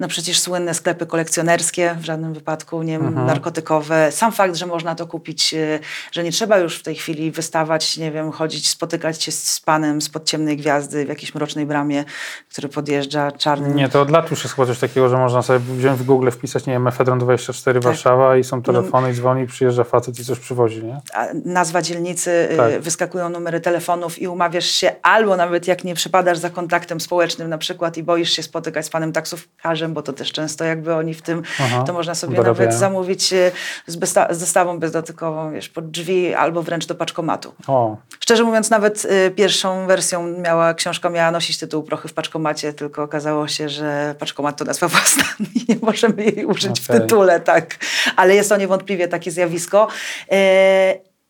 [0.00, 4.12] No przecież słynne sklepy kolekcjonerskie, w żadnym wypadku nie narkotykowe.
[4.12, 5.78] Sam fakt, że można to kupić, e,
[6.12, 10.00] że nie trzeba już w tej chwili wystawać, nie wiem, chodzić, spotykać się z panem
[10.00, 12.04] spod ciemnej gwiazdy w jakiejś mrocznej bramie,
[12.50, 15.58] który podjeżdża czarnym Nie, to od lat już jest chyba coś takiego, że można sobie
[15.58, 17.84] wziąć w Google, wpisać, nie wiem, Mefedron 24 Tak.
[17.84, 21.00] Warszawa i są telefony i dzwoni, przyjeżdża facet i coś przywozi, nie?
[21.14, 22.80] a nazwa dzielnicy, y, Tak.
[22.80, 27.58] wyskakują numery telefonów i umawiasz się, albo nawet jak nie przypadasz za kontaktem społecznym na
[27.58, 31.22] przykład i boisz się spotykać z panem taksówkarzem, bo to też często jakby oni w
[31.22, 32.68] tym, Aha, to można sobie dorabiają.
[32.68, 33.52] nawet zamówić y,
[33.86, 33.98] z,
[34.30, 37.54] z dostawą bezdotykową, wiesz, pod drzwi albo wręcz do paczkomatu.
[37.66, 37.96] O,
[38.30, 43.02] Szczerze mówiąc, nawet y, pierwszą wersją miała, książka miała nosić tytuł Prochy w paczkomacie, tylko
[43.02, 47.00] okazało się, że paczkomat to nazwa własna i nie możemy jej użyć w Okej.
[47.00, 47.78] tytule, tak.
[48.16, 49.88] Ale jest to niewątpliwie takie zjawisko.
[50.32, 50.36] Y,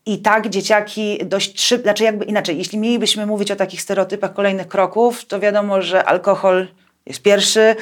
[0.05, 4.67] i tak dzieciaki dość szybko, znaczy jakby inaczej, jeśli mielibyśmy mówić o takich stereotypach kolejnych
[4.67, 6.67] kroków, to wiadomo, że alkohol
[7.05, 7.75] jest pierwszy,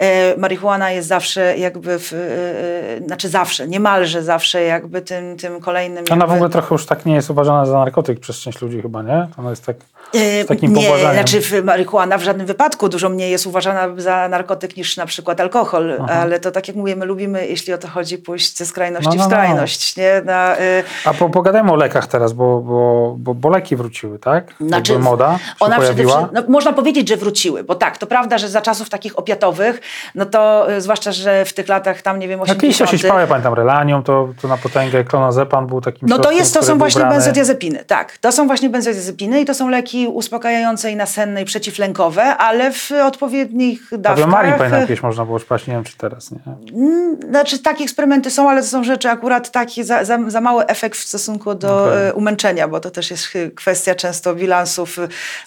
[0.00, 5.60] e, marihuana jest zawsze jakby, w, e, e, znaczy zawsze, niemalże zawsze jakby tym, tym
[5.60, 6.04] kolejnym...
[6.10, 8.82] ona w jakby- ogóle trochę już tak nie jest uważana za narkotyk przez część ludzi
[8.82, 9.28] chyba, nie?
[9.38, 9.76] Ona jest tak
[10.14, 11.14] z takim nie, pobłażaniem.
[11.14, 15.40] znaczy w marihuana w żadnym wypadku dużo mniej jest uważana za narkotyk niż na przykład
[15.40, 19.08] alkohol, ale to tak jak mówię, my lubimy, jeśli o to chodzi, pójść ze skrajności
[19.08, 19.36] No, no, w no.
[19.36, 19.96] skrajność.
[19.96, 20.22] Nie?
[20.24, 24.54] Na, y, A po, pogadajmy o lekach teraz, bo, bo, bo, bo leki wróciły, tak?
[24.60, 26.18] Znaczy, Jakby moda się ona przede pojawiła.
[26.18, 29.80] wszystkim, no, można powiedzieć, że wróciły, bo tak, to prawda, że za czasów takich opiatowych,
[30.14, 33.20] no to y, zwłaszcza, że w tych latach tam, nie wiem, No kiedyś się 80
[33.20, 36.78] ja pamiętam, Relanium, to, to na potęgę, klonazepam był takim No to jest, to są
[36.78, 37.14] właśnie brany.
[37.16, 38.18] benzodiazepiny, tak.
[38.18, 42.90] To są właśnie benzodiazepiny i to są leki uspokajające i nasenne i przeciwlękowe, ale w
[43.04, 44.12] odpowiednich dawkach.
[44.12, 46.38] Aviomarin pamiętam jakieś można było szpać, nie wiem czy teraz, nie?
[46.74, 50.66] Mm, Znaczy takie eksperymenty są, ale to są rzeczy akurat takie za, za, za mały
[50.66, 54.96] efekt w stosunku do e, umęczenia, bo to też jest chy- kwestia często bilansów.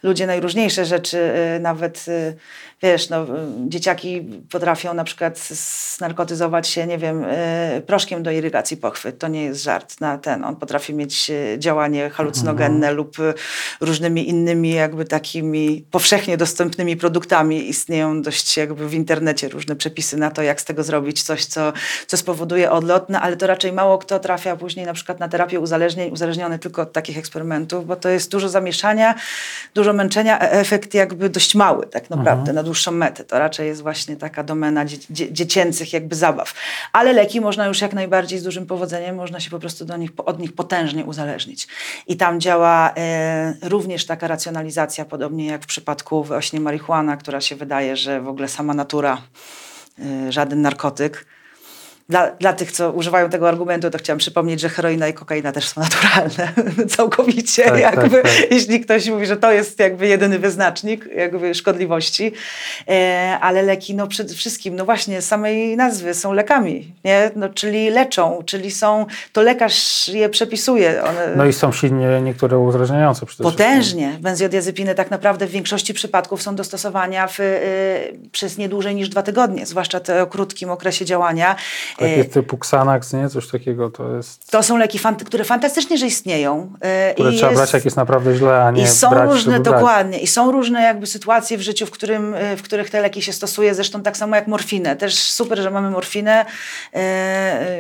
[0.03, 2.05] Ludzie najróżniejsze rzeczy, nawet
[2.81, 3.25] wiesz, no,
[3.67, 9.11] dzieciaki potrafią na przykład snarkotyzować się, nie wiem, e, proszkiem do irygacji pochwy.
[9.11, 10.43] To nie jest żart na ten.
[10.43, 13.33] On potrafi mieć e, działanie halucynogenne lub e,
[13.81, 17.69] różnymi innymi jakby takimi powszechnie dostępnymi produktami.
[17.69, 21.73] Istnieją dość jakby w internecie różne przepisy na to, jak z tego zrobić coś, co,
[22.07, 25.59] co spowoduje odlot, no, ale to raczej mało kto trafia później na przykład na terapię
[25.59, 29.15] uzależnień, uzależniony tylko od takich eksperymentów, bo to jest dużo zamieszania,
[29.73, 33.23] dużo męczenia, a efekt jakby dość mały tak naprawdę na dłuższą metę.
[33.23, 36.53] To raczej jest właśnie taka domena dzie- dzie- dziecięcych jakby zabaw.
[36.93, 40.11] Ale leki można już jak najbardziej z dużym powodzeniem, można się po prostu do nich,
[40.17, 41.67] od nich potężnie uzależnić.
[42.07, 47.55] I tam działa e, również taka racjonalizacja, podobnie jak w przypadku właśnie marihuana, która się
[47.55, 49.21] wydaje, że w ogóle sama natura,
[49.99, 51.25] e, żaden narkotyk.
[52.09, 55.67] Dla, dla tych, co używają tego argumentu, to chciałam przypomnieć, że heroina i kokaina też
[55.67, 56.53] są naturalne.
[56.95, 57.63] Całkowicie.
[57.63, 58.51] Tak, jakby, tak, tak.
[58.51, 62.31] Jeśli ktoś mówi, że to jest jakby jedyny wyznacznik jakby szkodliwości.
[62.87, 67.31] E, ale leki, no przede wszystkim, no właśnie, samej nazwy są lekami, nie?
[67.35, 71.03] No, czyli leczą, czyli są, to lekarz je przepisuje.
[71.03, 73.67] One, No i są silnie niektóre uzależniające przede wszystkim.
[73.67, 74.17] Potężnie.
[74.19, 79.09] Benzodiazepiny tak naprawdę w większości przypadków są do stosowania w, y, przez nie dłużej niż
[79.09, 81.55] dwa tygodnie, zwłaszcza te o krótkim okresie działania.
[81.99, 83.29] Takie Y, typu Xanax, nie?
[83.29, 84.51] Coś takiego to jest...
[84.51, 86.73] to są leki, fant- które fantastycznie, że istnieją.
[87.09, 89.29] y, Które i trzeba jest- brać jak jest naprawdę źle, a nie I są brać,
[89.29, 89.75] różne, żeby brać.
[89.75, 93.21] dokładnie, i są różne jakby sytuacje w życiu, w, którym, y, w których te leki
[93.21, 94.95] się stosuje, zresztą tak samo jak morfinę.
[94.95, 96.45] Też super, że mamy morfinę,
[96.95, 96.99] y,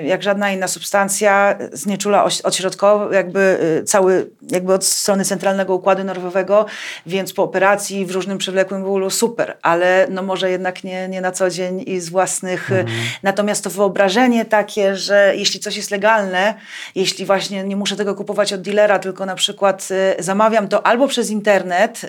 [0.03, 6.65] jak żadna inna substancja, znieczula odśrodkowo, jakby cały, jakby od strony centralnego układu nerwowego,
[7.05, 11.31] więc po operacji w różnym przewlekłym bólu super, ale no może jednak nie, nie na
[11.31, 12.71] co dzień i z własnych.
[12.71, 12.85] y,
[13.23, 13.69] Natomiast to
[14.09, 16.53] wyobrażenie takie, że jeśli coś jest legalne,
[16.95, 19.87] jeśli właśnie nie muszę tego kupować od dealera, tylko na przykład
[20.19, 22.07] y, zamawiam to albo przez internet y,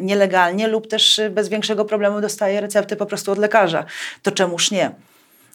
[0.00, 3.84] nielegalnie lub też y, bez większego problemu dostaję receptę po prostu od lekarza,
[4.22, 4.90] to czemuż nie?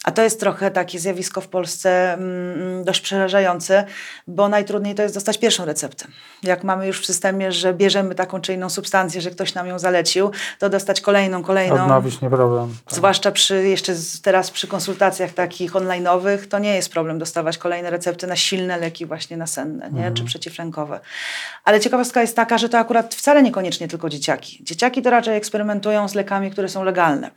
[0.04, 3.86] A to jest trochę takie zjawisko w Polsce mm, dość przerażające,
[4.28, 6.08] bo najtrudniej to jest dostać pierwszą receptę.
[6.44, 9.80] Jak mamy już w systemie, że bierzemy taką czy inną substancję, że ktoś nam ją
[9.80, 11.84] zalecił, to dostać kolejną, kolejną.
[11.84, 12.76] Odnowić nie problem.
[12.86, 12.96] Tak.
[12.96, 18.28] Zwłaszcza przy, jeszcze teraz przy konsultacjach takich online'owych, to nie jest problem dostawać kolejne recepty
[18.28, 19.98] na silne leki właśnie nasenne, nie?
[19.98, 20.14] Mhm.
[20.14, 21.00] czy przeciwlękowe.
[21.64, 24.64] Ale ciekawostka jest taka, że to akurat wcale niekoniecznie tylko dzieciaki.
[24.64, 27.32] Dzieciaki to raczej eksperymentują z lekami, które są legalne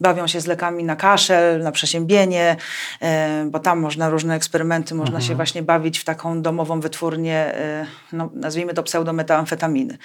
[0.00, 2.56] bawią się z lekami na kaszel, na przeziębienie,
[3.02, 5.28] e, bo tam można różne eksperymenty, można mhm.
[5.28, 9.98] się właśnie bawić w taką domową wytwórnię, e, no, nazwijmy to pseudometamfetaminy,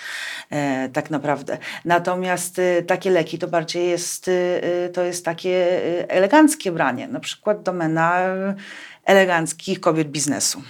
[0.49, 1.57] e, tak naprawdę.
[1.85, 4.29] Natomiast takie leki to bardziej jest,
[4.93, 8.21] to jest takie eleganckie branie, na przykład domena
[9.05, 10.61] eleganckich kobiet biznesu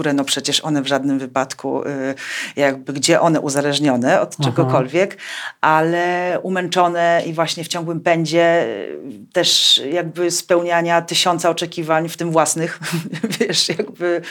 [0.00, 2.14] które no przecież one w żadnym wypadku, y,
[2.56, 5.16] jakby gdzie one uzależnione od czegokolwiek,
[5.60, 8.98] ale umęczone i właśnie w ciągłym pędzie y,
[9.32, 12.80] też jakby spełniania tysiąca oczekiwań, w tym własnych,
[13.40, 14.22] wiesz, jakby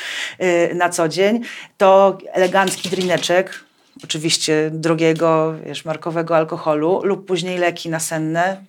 [0.42, 1.42] y, na co dzień,
[1.78, 3.64] to elegancki drineczek,
[4.04, 8.64] oczywiście drogiego, wiesz, markowego alkoholu lub później leki nasenne,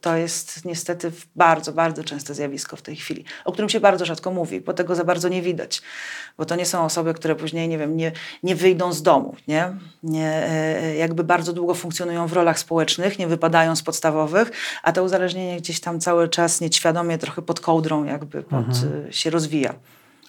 [0.00, 4.30] to jest niestety bardzo, bardzo częste zjawisko w tej chwili, o którym się bardzo rzadko
[4.30, 5.82] mówi, bo tego za bardzo nie widać.
[6.38, 9.76] Bo to nie są osoby, które później, nie wiem, nie, nie wyjdą z domu, nie?
[10.02, 10.32] nie?
[10.32, 14.50] E, jakby bardzo długo funkcjonują w rolach społecznych, nie wypadają z podstawowych,
[14.82, 19.12] a to uzależnienie gdzieś tam cały czas nieświadomie, trochę pod kołdrą jakby pod, mhm.
[19.12, 19.74] się rozwija.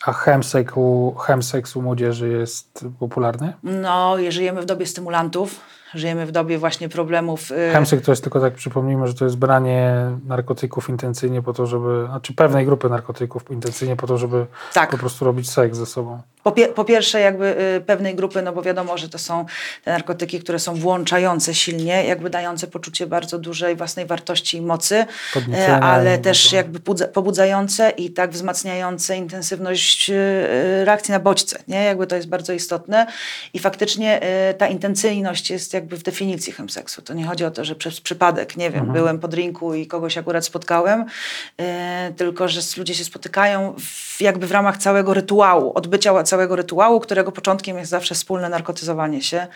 [0.06, 3.54] A chemseks u, chemseks u młodzieży jest popularny?
[3.64, 5.60] No, żyjemy w dobie stymulantów
[5.98, 7.52] Żyjemy w dobie właśnie problemów.
[7.52, 9.94] Y, Chemsyk to jest tylko tak, przypomnijmy, że to jest branie
[10.26, 14.90] narkotyków intencyjnie po to, żeby, znaczy pewnej grupy narkotyków intencyjnie po to, żeby tak.
[14.90, 16.22] po prostu robić seks ze sobą.
[16.48, 19.46] Po, pie, po, pierwsze jakby y, pewnej grupy, no bo wiadomo, że to są
[19.84, 25.06] te narkotyki, które są włączające silnie, jakby dające poczucie bardzo dużej własnej wartości i mocy,
[25.36, 26.80] y, ale też jakby
[27.14, 30.12] pobudzające i tak wzmacniające intensywność
[30.84, 31.84] reakcji na bodźce, nie?
[31.84, 33.08] Jakby to jest bardzo istotne
[33.54, 34.22] i faktycznie
[34.58, 37.02] ta intencyjność jest jakby w definicji chemseksu.
[37.02, 38.94] To nie chodzi o to, że przez przypadek, nie wiem, mhm.
[38.94, 41.06] byłem po drinku i kogoś akurat spotkałem,
[42.18, 47.32] tylko że ludzie się spotykają w, jakby w ramach całego rytuału, odbycia całego rytuału, którego
[47.32, 49.48] początkiem jest zawsze wspólne narkotyzowanie się.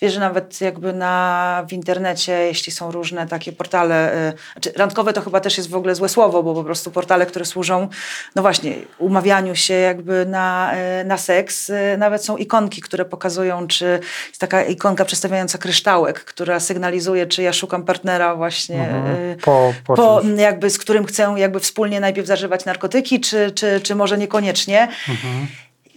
[0.00, 5.12] Wiesz, że nawet jakby na, w internecie, jeśli są różne takie portale, yy, znaczy randkowe
[5.12, 7.88] to chyba też jest w ogóle złe słowo, bo po prostu portale, które służą,
[8.34, 13.66] no właśnie, umawianiu się jakby na, yy, na seks, yy, nawet są ikonki, które pokazują,
[13.66, 19.16] czy jest taka ikonka przedstawiająca kryształek, która sygnalizuje, czy ja szukam partnera właśnie, mhm.
[19.16, 23.80] Y, po, po, po jakby, z którym chcę jakby wspólnie najpierw zażywać narkotyki, czy, czy,
[23.80, 24.88] czy może niekoniecznie.
[25.08, 25.46] Mhm.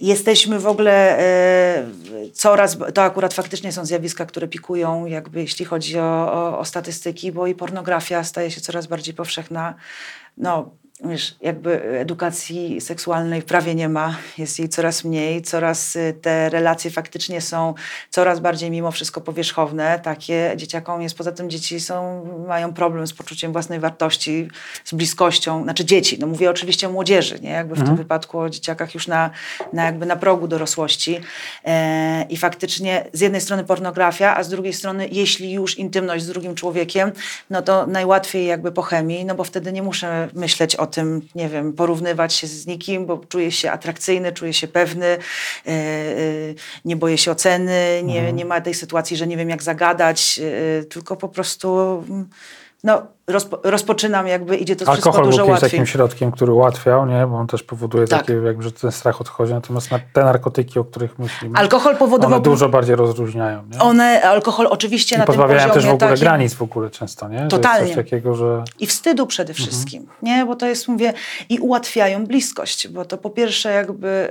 [0.02, 1.86] Jesteśmy w ogóle e,
[2.34, 7.32] coraz, to akurat faktycznie są zjawiska, które pikują, jakby jeśli chodzi o, o, o statystyki,
[7.32, 9.76] bo i pornografia staje się coraz bardziej powszechna.
[10.38, 10.72] No,
[11.04, 16.92] wiesz, jakby edukacji seksualnej prawie nie ma, jest jej coraz mniej, coraz y, te relacje
[16.92, 17.74] faktycznie są
[18.10, 23.14] coraz bardziej mimo wszystko powierzchowne, takie dzieciakom jest, poza tym dzieci są, mają problem z
[23.14, 24.48] poczuciem własnej wartości,
[24.84, 27.98] z bliskością, znaczy dzieci, no mówię oczywiście o młodzieży, nie, jakby w mhm.
[27.98, 29.30] tym wypadku o dzieciakach już na,
[29.74, 31.20] na jakby na progu dorosłości.
[31.66, 36.28] E, i faktycznie z jednej strony pornografia, a z drugiej strony jeśli już intymność z
[36.28, 37.12] drugim człowiekiem,
[37.50, 41.50] no to najłatwiej jakby po chemii, no bo wtedy nie muszę myśleć o tym, nie
[41.50, 45.18] wiem, porównywać się z nikim, bo czuję się atrakcyjny, czuję się pewny,
[45.66, 46.56] yy, yy,
[46.86, 48.36] nie boję się oceny, nie, mhm.
[48.36, 52.04] nie ma tej sytuacji, że nie wiem jak zagadać, yy, tylko po prostu
[52.84, 55.40] no, rozpo, rozpoczynam jakby, idzie to Alkohol wszystko dużo łatwiej.
[55.42, 57.28] Alkohol jest takim środkiem, który ułatwiał, nie?
[57.28, 58.20] bo on też powoduje tak.
[58.20, 62.36] takie, jakby, że ten strach odchodzi, natomiast na te narkotyki, o których myślimy, alkohol powodował...
[62.36, 63.64] one dużo bardziej rozróżniają.
[63.72, 63.80] Nie?
[63.80, 66.24] One, alkohol oczywiście I na pozbawiają tym też w ogóle takim...
[66.24, 67.48] granic w ogóle często, nie?
[67.48, 67.88] Totalnie.
[67.88, 68.64] coś takiego, że...
[68.80, 69.68] I wstydu przede mhm.
[69.68, 70.20] wszystkim, mhm.
[70.22, 70.46] nie?
[70.46, 71.14] Bo to jest, mówię,
[71.50, 74.28] i ułatwiają bliskość, bo to po pierwsze jakby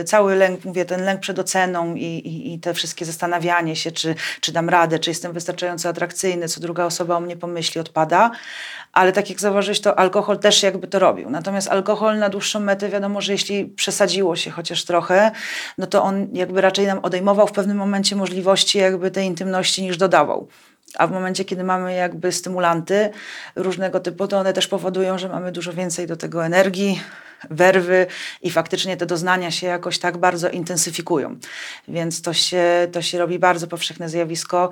[0.00, 3.92] y, cały lęk, mówię, ten lęk przed oceną i, i, i te wszystkie zastanawianie się,
[3.92, 8.30] czy, czy dam radę, czy jestem wystarczająco atrakcyjny, co druga osoba o mnie pomyśli, odpada
[8.92, 11.30] ale tak jak zauważyłeś, to alkohol też jakby to robił.
[11.30, 15.30] Natomiast alkohol na dłuższą metę, wiadomo, że jeśli przesadziło się chociaż trochę,
[15.78, 19.96] no to on jakby raczej nam odejmował w pewnym momencie możliwości jakby tej intymności niż
[19.96, 20.48] dodawał.
[20.98, 23.10] A w momencie, kiedy mamy jakby stymulanty
[23.56, 27.00] różnego typu, to one też powodują, że mamy dużo więcej do tego energii,
[27.50, 28.06] werwy
[28.42, 31.36] i faktycznie te doznania się jakoś tak bardzo intensyfikują.
[31.88, 34.70] Więc to się, to się robi bardzo powszechne zjawisko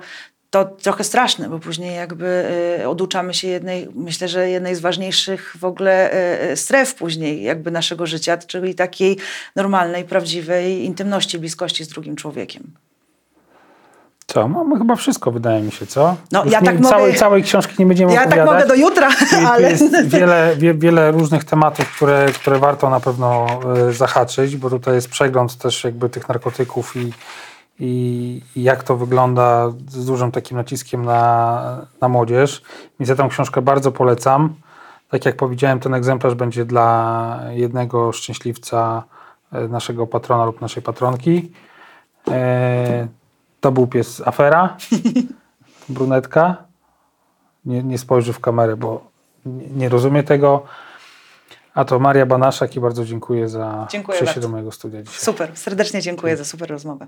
[0.49, 2.45] to trochę straszne, bo później jakby
[2.81, 7.43] y, oduczamy się jednej, myślę, że jednej z ważniejszych w ogóle y, y, stref później
[7.43, 9.17] jakby naszego życia, czyli takiej
[9.55, 12.63] normalnej, prawdziwej intymności, bliskości z drugim człowiekiem.
[14.27, 14.47] Co?
[14.47, 16.15] Mamy chyba wszystko, wydaje mi się, co?
[16.31, 18.53] No, Już ja nie, tak mogę- całej, całej książki nie będziemy Ja tak opowiadać.
[18.53, 19.09] mogę do jutra,
[19.47, 19.71] ale...
[19.71, 23.47] jest wiele, wie, wiele różnych tematów, które, które warto na pewno
[23.91, 27.11] zahaczyć, bo tutaj jest przegląd też jakby tych narkotyków i,
[27.79, 32.61] i, jak to wygląda z dużym takim naciskiem na, na młodzież.
[32.99, 34.55] Więc ja tę książkę bardzo polecam.
[35.09, 39.03] Tak jak powiedziałem, ten egzemplarz będzie dla jednego szczęśliwca
[39.51, 41.51] e, naszego patrona lub naszej patronki.
[42.31, 43.07] E,
[43.61, 44.77] to był pies Afera,
[45.89, 46.63] brunetka.
[47.65, 49.07] Nie, nie spojrzy w kamerę, bo
[49.45, 50.63] nie, nie rozumie tego.
[51.73, 54.47] A to Maria Banaszak i bardzo dziękuję za Dziękuję przyjście bardzo.
[54.47, 55.19] do mojego studia dzisiaj.
[55.19, 57.07] Super, serdecznie dziękuję za super rozmowę.